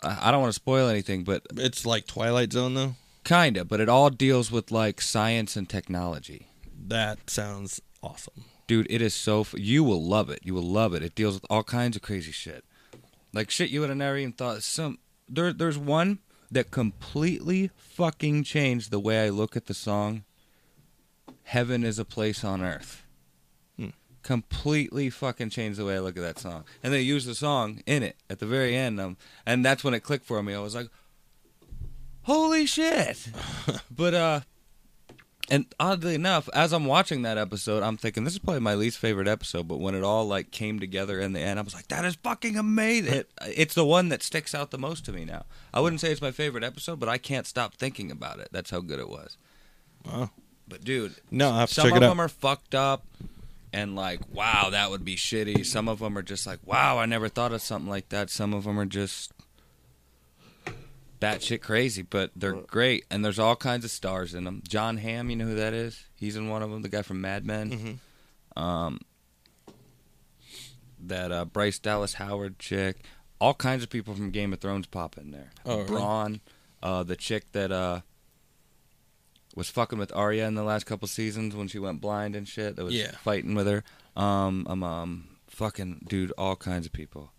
[0.02, 2.96] I I don't want to spoil anything, but It's like Twilight Zone though.
[3.24, 6.48] Kinda, but it all deals with like science and technology.
[6.88, 8.46] That sounds awesome.
[8.68, 9.42] Dude, it is so.
[9.42, 10.40] F- you will love it.
[10.44, 11.04] You will love it.
[11.04, 12.64] It deals with all kinds of crazy shit,
[13.34, 14.64] like shit you would have never even thought.
[14.64, 16.20] Some there, there's one
[16.52, 20.24] that completely fucking changed the way I look at the song.
[21.44, 23.04] Heaven is a place on earth.
[23.78, 23.90] Hmm.
[24.24, 27.82] Completely fucking changed the way I look at that song, and they used the song
[27.86, 29.00] in it at the very end.
[29.00, 30.54] Um, and that's when it clicked for me.
[30.54, 30.88] I was like,
[32.24, 33.30] "Holy shit!"
[33.92, 34.40] but uh,
[35.50, 38.98] and oddly enough, as I'm watching that episode, I'm thinking this is probably my least
[38.98, 39.68] favorite episode.
[39.68, 42.16] But when it all like came together in the end, I was like, "That is
[42.16, 45.46] fucking amazing!" It, it's the one that sticks out the most to me now.
[45.74, 48.50] I wouldn't say it's my favorite episode, but I can't stop thinking about it.
[48.52, 49.38] That's how good it was.
[50.06, 50.32] Wow.
[50.68, 53.06] But dude, No, I have some of them are fucked up,
[53.72, 55.66] and like, wow, that would be shitty.
[55.66, 58.30] Some of them are just like, wow, I never thought of something like that.
[58.30, 59.32] Some of them are just
[61.20, 64.62] batshit crazy, but they're great, and there's all kinds of stars in them.
[64.68, 66.06] Jon Hamm, you know who that is?
[66.16, 66.82] He's in one of them.
[66.82, 68.00] The guy from Mad Men.
[68.56, 68.62] Mhm.
[68.62, 69.00] Um,
[71.00, 73.04] that uh, Bryce Dallas Howard chick.
[73.40, 75.52] All kinds of people from Game of Thrones pop in there.
[75.66, 76.42] Oh, really?
[76.82, 78.02] Uh, the chick that uh,
[79.56, 82.76] was fucking with Arya in the last couple seasons when she went blind and shit.
[82.76, 83.12] That was Yeah.
[83.12, 83.84] fighting with her.
[84.16, 87.32] Um, um, um, fucking dude, all kinds of people.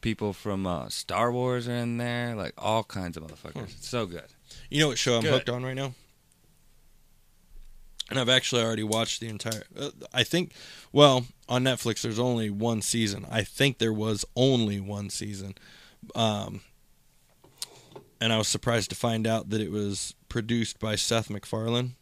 [0.00, 3.64] People from uh, Star Wars are in there, like all kinds of motherfuckers.
[3.76, 4.24] It's so good.
[4.70, 5.32] You know what show I'm Good.
[5.32, 5.94] hooked on right now?
[8.10, 9.64] And I've actually already watched the entire.
[9.78, 10.52] Uh, I think,
[10.92, 13.26] well, on Netflix, there's only one season.
[13.30, 15.56] I think there was only one season.
[16.14, 16.62] Um,
[18.20, 21.96] and I was surprised to find out that it was produced by Seth MacFarlane,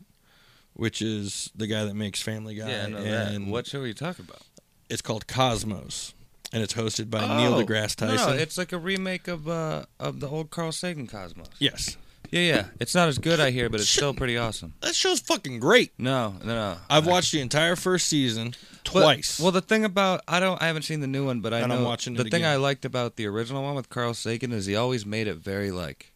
[0.75, 2.69] which is the guy that makes Family Guy.
[2.71, 3.33] yeah, I know that.
[3.33, 4.43] and What show are you talking about?
[4.89, 6.15] It's called Cosmos,
[6.57, 8.37] and it's hosted by Neil Oh, deGrasse no, Tyson.
[8.37, 11.49] No, it's like a remake of uh, of the old Carl Sagan Cosmos.
[11.59, 11.99] yes,
[12.31, 12.65] Yeah, yeah.
[12.81, 14.73] It's not as good, I hear, but it's still pretty awesome.
[14.81, 15.93] that show's fucking great.
[15.99, 16.77] No, no, no.
[16.89, 18.55] I've watched the entire first season
[18.85, 19.39] But- twice.
[19.39, 21.69] well, the thing about I don't I haven't seen the new one, but I And
[21.69, 22.51] know I'm watching the thing again.
[22.53, 25.71] I liked about the original one with Carl Sagan is he always made it very
[25.71, 26.13] like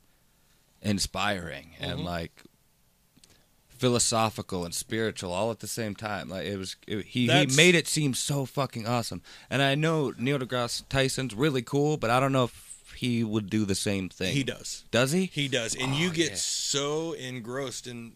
[0.83, 1.91] inspiring Mm-hmm.
[1.91, 2.33] and like
[3.81, 6.29] philosophical and spiritual all at the same time.
[6.29, 9.23] Like it was it, he he made it seem so fucking awesome.
[9.49, 13.49] And I know Neil deGrasse Tyson's really cool, but I don't know if he would
[13.49, 14.35] do the same thing.
[14.35, 14.85] he does.
[14.91, 15.27] Does he?
[15.27, 15.75] He does.
[15.75, 16.37] And Oh, you get yeah.
[16.37, 18.13] so engrossed in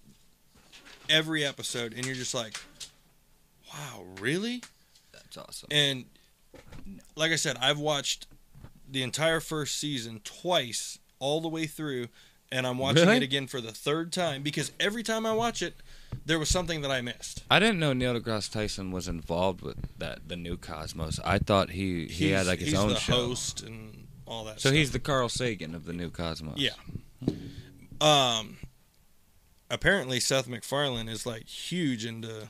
[1.09, 2.61] every episode, and you're just like,
[3.73, 4.63] wow, really?
[5.13, 5.69] That's awesome.
[5.71, 6.05] And
[7.17, 8.27] like I said, I've watched
[8.91, 12.09] the entire first season twice, all the way through,
[12.55, 13.17] and I'm watching Really?
[13.19, 15.75] it again for the third time because every time I watch it,
[16.25, 17.43] there was something that I missed.
[17.51, 21.19] I didn't know Neil deGrasse Tyson was involved with that the new Cosmos.
[21.25, 23.13] I thought he he had like his he's own the show.
[23.13, 24.61] host and all that.
[24.61, 24.75] So stuff.
[24.75, 26.57] he's the Carl Sagan of the new Cosmos.
[26.59, 26.71] Yeah.
[28.01, 28.59] Um.
[29.71, 32.49] Apparently, Seth MacFarlane is like huge into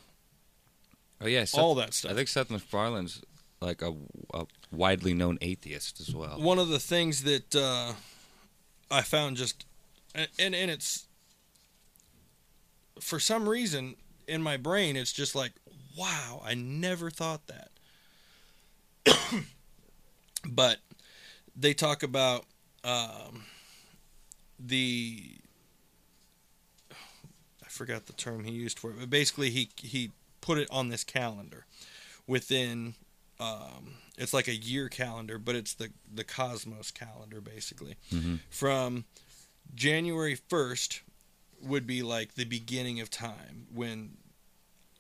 [1.21, 1.45] Oh yeah.
[1.45, 2.13] Seth, all that stuff.
[2.13, 3.23] I think Seth MacFarlane's
[3.61, 3.95] like a,
[4.35, 6.39] a widely known atheist as well.
[6.41, 7.93] one of the things that uh,
[8.91, 9.65] I found just
[10.15, 11.07] and, and and it's
[13.01, 13.97] for some reason
[14.29, 15.53] in my brain it's just like
[15.97, 17.71] wow I never thought that
[20.49, 20.79] but
[21.57, 22.45] they talk about
[22.83, 23.45] um,
[24.59, 25.37] the
[26.93, 30.11] I forgot the term he used for it but basically he he
[30.41, 31.67] put it on this calendar
[32.27, 32.95] within
[33.41, 37.97] um, it's like a year calendar, but it's the the cosmos calendar basically.
[38.13, 38.41] Mhm.
[38.49, 39.05] From
[39.75, 41.03] January first
[41.63, 44.17] would be like the beginning of time when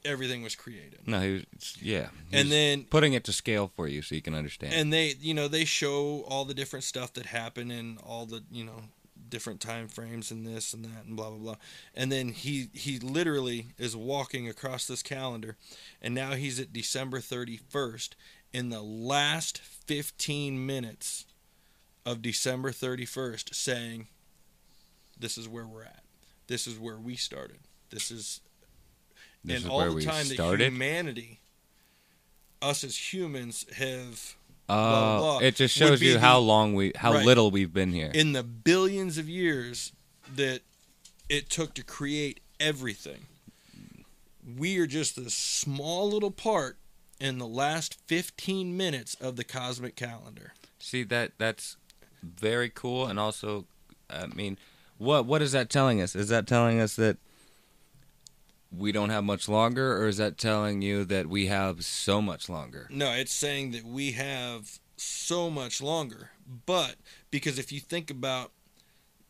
[0.04, 2.08] everything was created, No, he was yeah.
[2.32, 4.72] and He's then putting it to scale for you so you can understand.
[4.74, 8.42] and they you know they show all the different stuff that happened and all the
[8.50, 8.82] you know
[9.30, 11.56] different time frames and this and that and blah blah blah.
[11.94, 15.56] And then he he literally is walking across this calendar
[16.02, 18.10] and now he's at December 31st
[18.52, 21.24] in the last 15 minutes
[22.06, 24.08] of December 31st saying
[25.18, 26.02] this is where we're at.
[26.46, 27.58] This is where we started.
[27.90, 28.40] This is
[29.44, 30.60] This and is all where the we time started?
[30.60, 31.40] that humanity
[32.62, 34.36] us as humans have
[34.66, 37.26] Oh, blah, blah, it just shows you the- how long we, how Right.
[37.26, 38.10] little we've been here.
[38.14, 39.92] in the billions of years
[40.34, 40.62] that
[41.28, 43.26] it took to create everything.
[44.56, 46.78] We are just a small little part
[47.20, 50.54] in the last 15 minutes of the cosmic calendar.
[50.78, 51.76] See that that's
[52.22, 53.66] very cool, and also,
[54.08, 54.56] I mean,
[54.98, 56.14] what what is that telling us?
[56.14, 57.18] Is that telling us that
[58.76, 62.48] we don't have much longer, or is that telling you that we have so much
[62.48, 62.88] longer?
[62.90, 66.30] No, it's saying that we have so much longer.
[66.66, 66.96] But
[67.30, 68.52] because if you think about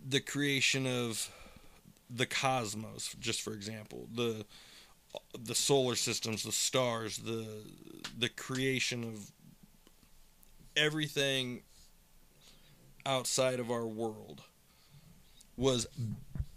[0.06, 1.30] the creation of
[2.10, 4.44] the cosmos, just for example, the
[5.38, 7.46] the solar systems, the stars, the
[8.18, 9.30] the creation of
[10.76, 11.62] everything
[13.06, 14.42] outside of our world
[15.56, 15.86] was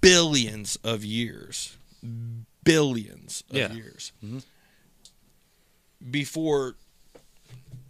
[0.01, 1.77] billions of years.
[2.63, 3.73] Billions of Yeah.
[3.73, 4.11] years.
[4.23, 4.43] Mhm.
[6.11, 6.75] Before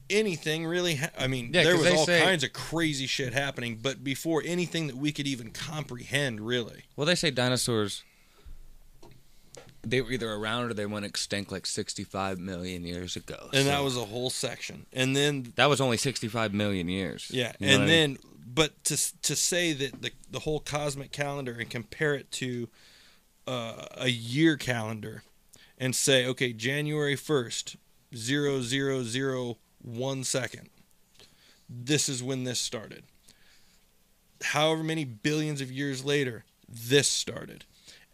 [0.10, 3.78] anything really ha- I mean Yeah, there was all say- kinds of crazy shit happening
[3.82, 8.04] but before anything that we could even comprehend really Well, they say dinosaurs.
[9.84, 13.50] They were either around or they went extinct like 65 million years ago.
[13.52, 17.28] and that was a whole section and then that was only 65 million years.
[17.30, 18.37] Yeah, You know and then I mean?
[18.54, 22.70] But to to say that the the whole cosmic calendar and compare it to
[23.46, 25.24] uh, a year calendar,
[25.78, 27.76] and say okay January first
[28.16, 30.70] zero zero zero one second.
[31.70, 33.04] This is when this started.
[34.42, 37.66] However many billions of years later, this started.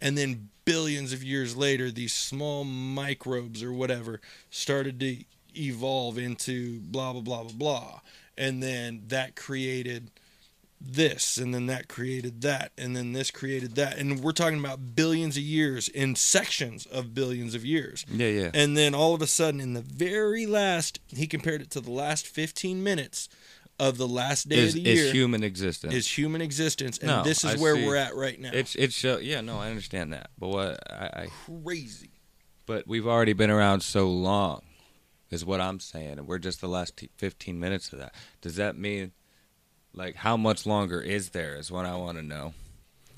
[0.01, 4.19] And then billions of years later, these small microbes or whatever
[4.49, 5.23] started to
[5.55, 8.01] evolve into blah, blah, blah, blah, blah.
[8.38, 10.11] And then that created
[10.86, 13.97] this, and then that created that, and then this created that.
[13.97, 18.05] And we're talking about billions of years in sections of billions of years.
[18.11, 18.51] yeah, yeah.
[18.53, 21.91] And then all of a sudden, in the very last, he compared it to the
[21.91, 23.29] last 15 minutes
[23.79, 25.93] of the last day is, of the year is human existence.
[25.93, 27.86] is human existence, and No, this is I where see.
[27.88, 28.51] we're at right now.
[28.53, 31.27] It's it show yeah no I understand that but what I, I
[31.63, 32.11] crazy.
[32.67, 34.61] but we've already been around so long
[35.31, 38.57] is what I'm saying and we're just the last t- 15 minutes of that does
[38.57, 39.11] that mean
[39.93, 42.53] like how much longer is there is what I want to know.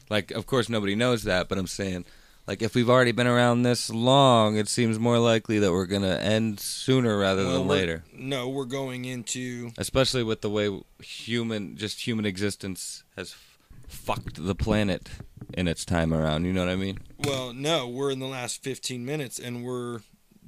[0.10, 2.06] Like of course nobody knows that but I'm saying
[2.48, 6.16] like if we've already been around this long it seems more likely that we're gonna
[6.18, 8.04] end sooner rather Well, than later.
[8.14, 13.58] No, we're going into especially with the way human just human existence has f-
[13.88, 15.10] fucked the planet
[15.54, 17.00] in its time around you know what I mean?
[17.18, 20.02] Well, no, we're in the last 15 minutes, and we're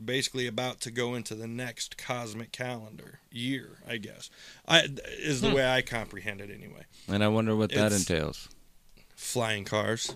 [0.03, 3.79] basically about to go into the next cosmic calendar year.
[3.87, 4.29] I guess
[4.67, 4.87] I
[5.19, 5.55] is the Hmm.
[5.55, 6.85] way I comprehend it anyway.
[7.07, 8.49] And I wonder what that It's- entails.
[9.15, 10.15] Flying cars,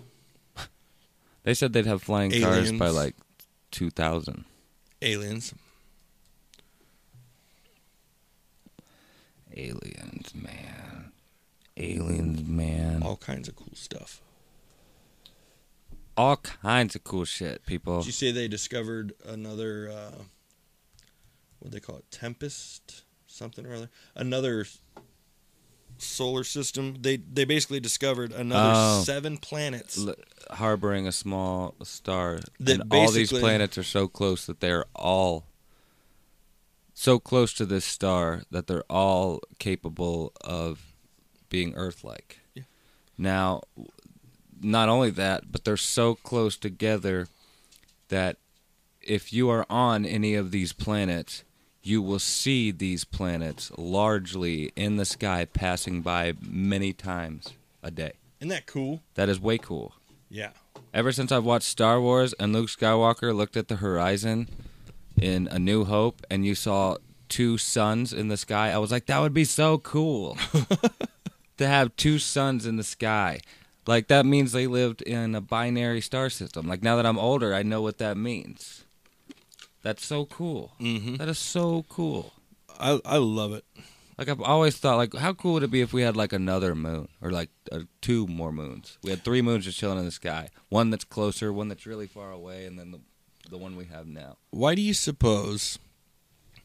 [1.42, 3.16] They said they'd have flying cars by like
[3.72, 4.44] 2000.
[5.02, 5.52] aliens.
[9.54, 11.12] Aliens, man.
[11.76, 13.02] Aliens, man.
[13.02, 14.20] all kinds of cool stuff.
[16.16, 17.98] All kinds of cool shit, people.
[18.00, 20.22] Did you say they discovered another uh,
[21.58, 24.66] what they call it, tempest, something or other, another
[25.98, 26.96] solar system?
[27.00, 29.02] They they basically discovered another Oh.
[29.04, 29.98] seven planets.
[29.98, 30.14] L-
[30.50, 32.40] harboring a small star.
[32.60, 35.46] That and all these planets are so close that they're all
[36.92, 40.92] so close to this star that they're all capable of
[41.48, 42.40] being Earth-like.
[42.54, 42.62] Yeah.
[43.16, 43.62] Now,
[44.62, 47.28] not only that, but they're so close together
[48.08, 48.36] that
[49.00, 51.44] if you are on any of these planets,
[51.82, 58.12] you will see these planets largely in the sky passing by many times a day.
[58.40, 59.00] Isn't that cool?
[59.14, 59.94] That is way cool.
[60.28, 60.50] Yeah.
[60.94, 64.48] Ever since I've watched Star Wars and Luke Skywalker looked at the horizon
[65.20, 66.96] in A New Hope and you saw
[67.28, 70.36] two suns in the sky, I was like, that would be so cool
[71.56, 73.40] to have two suns in the sky.
[73.86, 76.68] Like, that means they lived in a binary star system.
[76.68, 78.84] Like, now that I'm older, I know what that means.
[79.82, 80.72] That's so cool.
[80.80, 81.16] Mm-hmm.
[81.16, 82.32] That is so cool.
[82.78, 83.64] I I love it.
[84.16, 86.74] Like I've always thought, like how cool would it be if we had like another
[86.76, 88.98] moon or like uh, two more moons?
[89.02, 90.50] We had three moons just chilling in the sky.
[90.68, 93.00] One that's closer, one that's really far away, and then the
[93.50, 94.36] the one we have now.
[94.50, 95.78] Why do you suppose?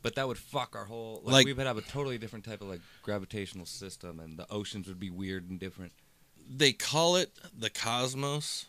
[0.04, 1.22] But that would fuck our whole.
[1.24, 4.46] Like, Like- we would have a totally different type of like gravitational system, and the
[4.52, 5.94] oceans would be weird and different.
[6.50, 8.66] They call it the cosmos.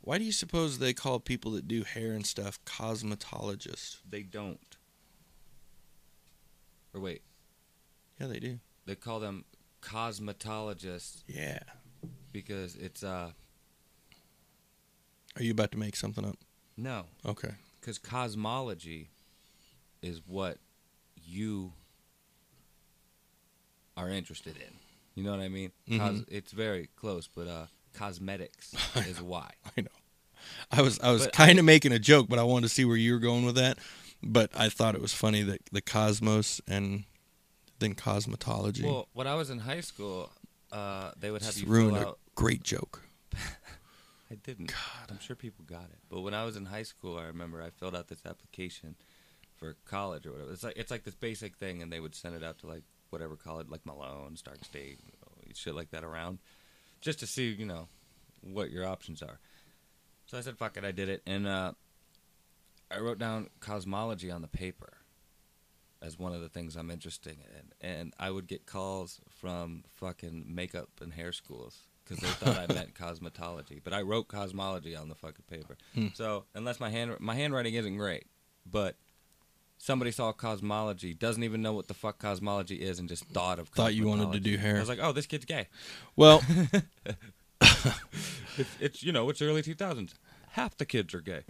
[0.00, 3.98] Why do you suppose they call people that do hair and stuff cosmetologists?
[4.08, 4.76] They don't.
[6.92, 7.22] Or wait,
[8.20, 8.60] Yeah, they do.
[8.86, 9.44] they call them
[9.80, 11.60] cosmetologists Yeah.
[12.32, 13.32] because it's uh
[15.36, 16.36] Are you about to make something up?
[16.76, 17.54] no, Okay.
[17.80, 19.08] because cosmology
[20.02, 20.58] is what
[21.16, 21.72] you
[23.96, 24.74] are interested in.
[25.14, 25.70] You know what I mean?
[25.88, 26.24] Cos- Mhm.
[26.28, 29.50] it's very close, but uh, cosmetics is why.
[29.76, 29.88] I know.
[30.70, 32.96] I was I was kind of making a joke, but I wanted to see where
[32.96, 33.78] you were going with that.
[34.22, 37.04] But I thought it was funny that the cosmos and
[37.78, 40.30] then cosmetology Well, when I was in high school,
[40.72, 42.18] uh, they would have just you ruined a out.
[42.34, 43.02] great joke.
[44.30, 44.66] I didn't.
[44.68, 45.10] God.
[45.10, 45.98] I'm sure people got it.
[46.08, 48.96] But when I was in high school, I remember I filled out this application
[49.56, 50.52] for college or whatever.
[50.52, 52.82] It's like it's like this basic thing, and they would send it out to like
[53.14, 54.98] whatever college, like Malone, Stark State,
[55.54, 56.38] shit like that around,
[57.00, 57.88] just to see you know
[58.42, 59.38] what your options are.
[60.26, 61.72] So I said, "Fuck it," I did it, and uh,
[62.90, 64.98] I wrote down cosmology on the paper
[66.02, 70.44] as one of the things I'm interested in, and I would get calls from fucking
[70.48, 75.08] makeup and hair schools because they thought I meant cosmetology, but I wrote cosmology on
[75.08, 75.76] the fucking paper.
[75.94, 76.08] Hmm.
[76.14, 78.26] So unless my hand my handwriting isn't great,
[78.66, 78.96] but
[79.78, 83.68] somebody saw cosmology, doesn't even know what the fuck cosmology is, and just thought of
[83.68, 84.76] Thought you wanted to do hair.
[84.76, 85.68] I was like, oh, this kid's gay.
[86.16, 86.42] Well,
[88.56, 90.14] It's, it's you know it's early 2000s.
[90.50, 91.40] Half the kids are gay.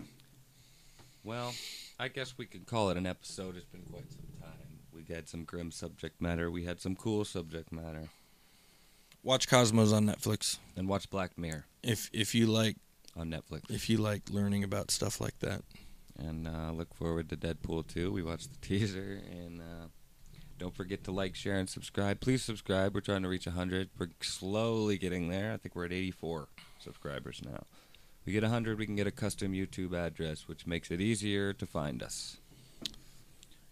[1.22, 1.52] Well,
[1.98, 3.56] I guess we could call it an episode.
[3.56, 4.78] It's been quite some time.
[4.92, 6.50] We had some grim subject matter.
[6.50, 8.08] We had some cool subject matter.
[9.22, 12.76] watch Cosmos on Netflix And watch Black Mirror if if you like
[13.16, 13.70] on Netflix.
[13.70, 15.62] if you like learning about stuff like that.
[16.18, 18.12] And uh, look forward to Deadpool 2.
[18.12, 19.20] We watched the teaser.
[19.30, 19.86] And uh,
[20.58, 22.20] don't forget to like, share, and subscribe.
[22.20, 22.94] Please subscribe.
[22.94, 23.90] We're trying to reach 100.
[23.98, 25.52] We're slowly getting there.
[25.52, 26.48] I think we're at 84
[26.78, 27.64] subscribers now.
[28.24, 31.66] We get 100, we can get a custom YouTube address, which makes it easier to
[31.66, 32.38] find us.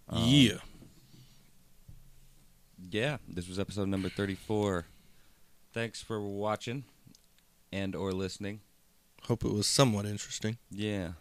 [0.08, 0.58] Um, yeah.
[2.90, 4.84] Yeah, this was episode number 34.
[5.72, 6.84] Thanks for watching
[7.72, 8.60] and or listening.
[9.22, 10.58] Hope it was somewhat interesting.
[10.70, 11.12] Yeah.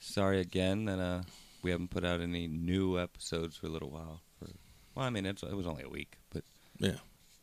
[0.00, 1.22] Sorry again that uh
[1.62, 4.22] we haven't put out any new episodes for a little while.
[4.38, 4.48] For
[4.94, 6.42] well, I mean it's, it was only a week, but
[6.78, 6.96] Yeah.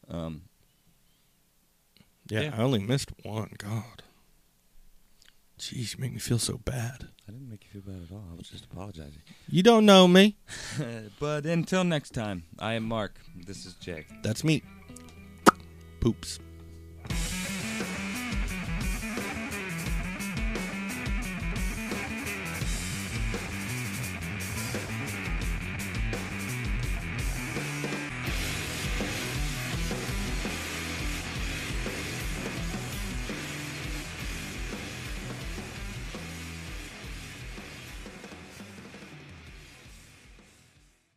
[0.10, 0.44] um
[2.30, 2.56] Yeah, Yeah.
[2.58, 3.52] I only missed one.
[3.58, 4.04] God.
[5.60, 7.08] Jeez, you make me feel so bad.
[7.28, 8.24] I didn't make you feel bad at all.
[8.32, 9.22] I was just apologizing.
[9.50, 10.38] You don't know me.
[11.20, 13.20] but until next time, I am Mark.
[13.36, 14.06] This is Jay.
[14.24, 14.62] That's me.
[16.00, 16.40] Poops.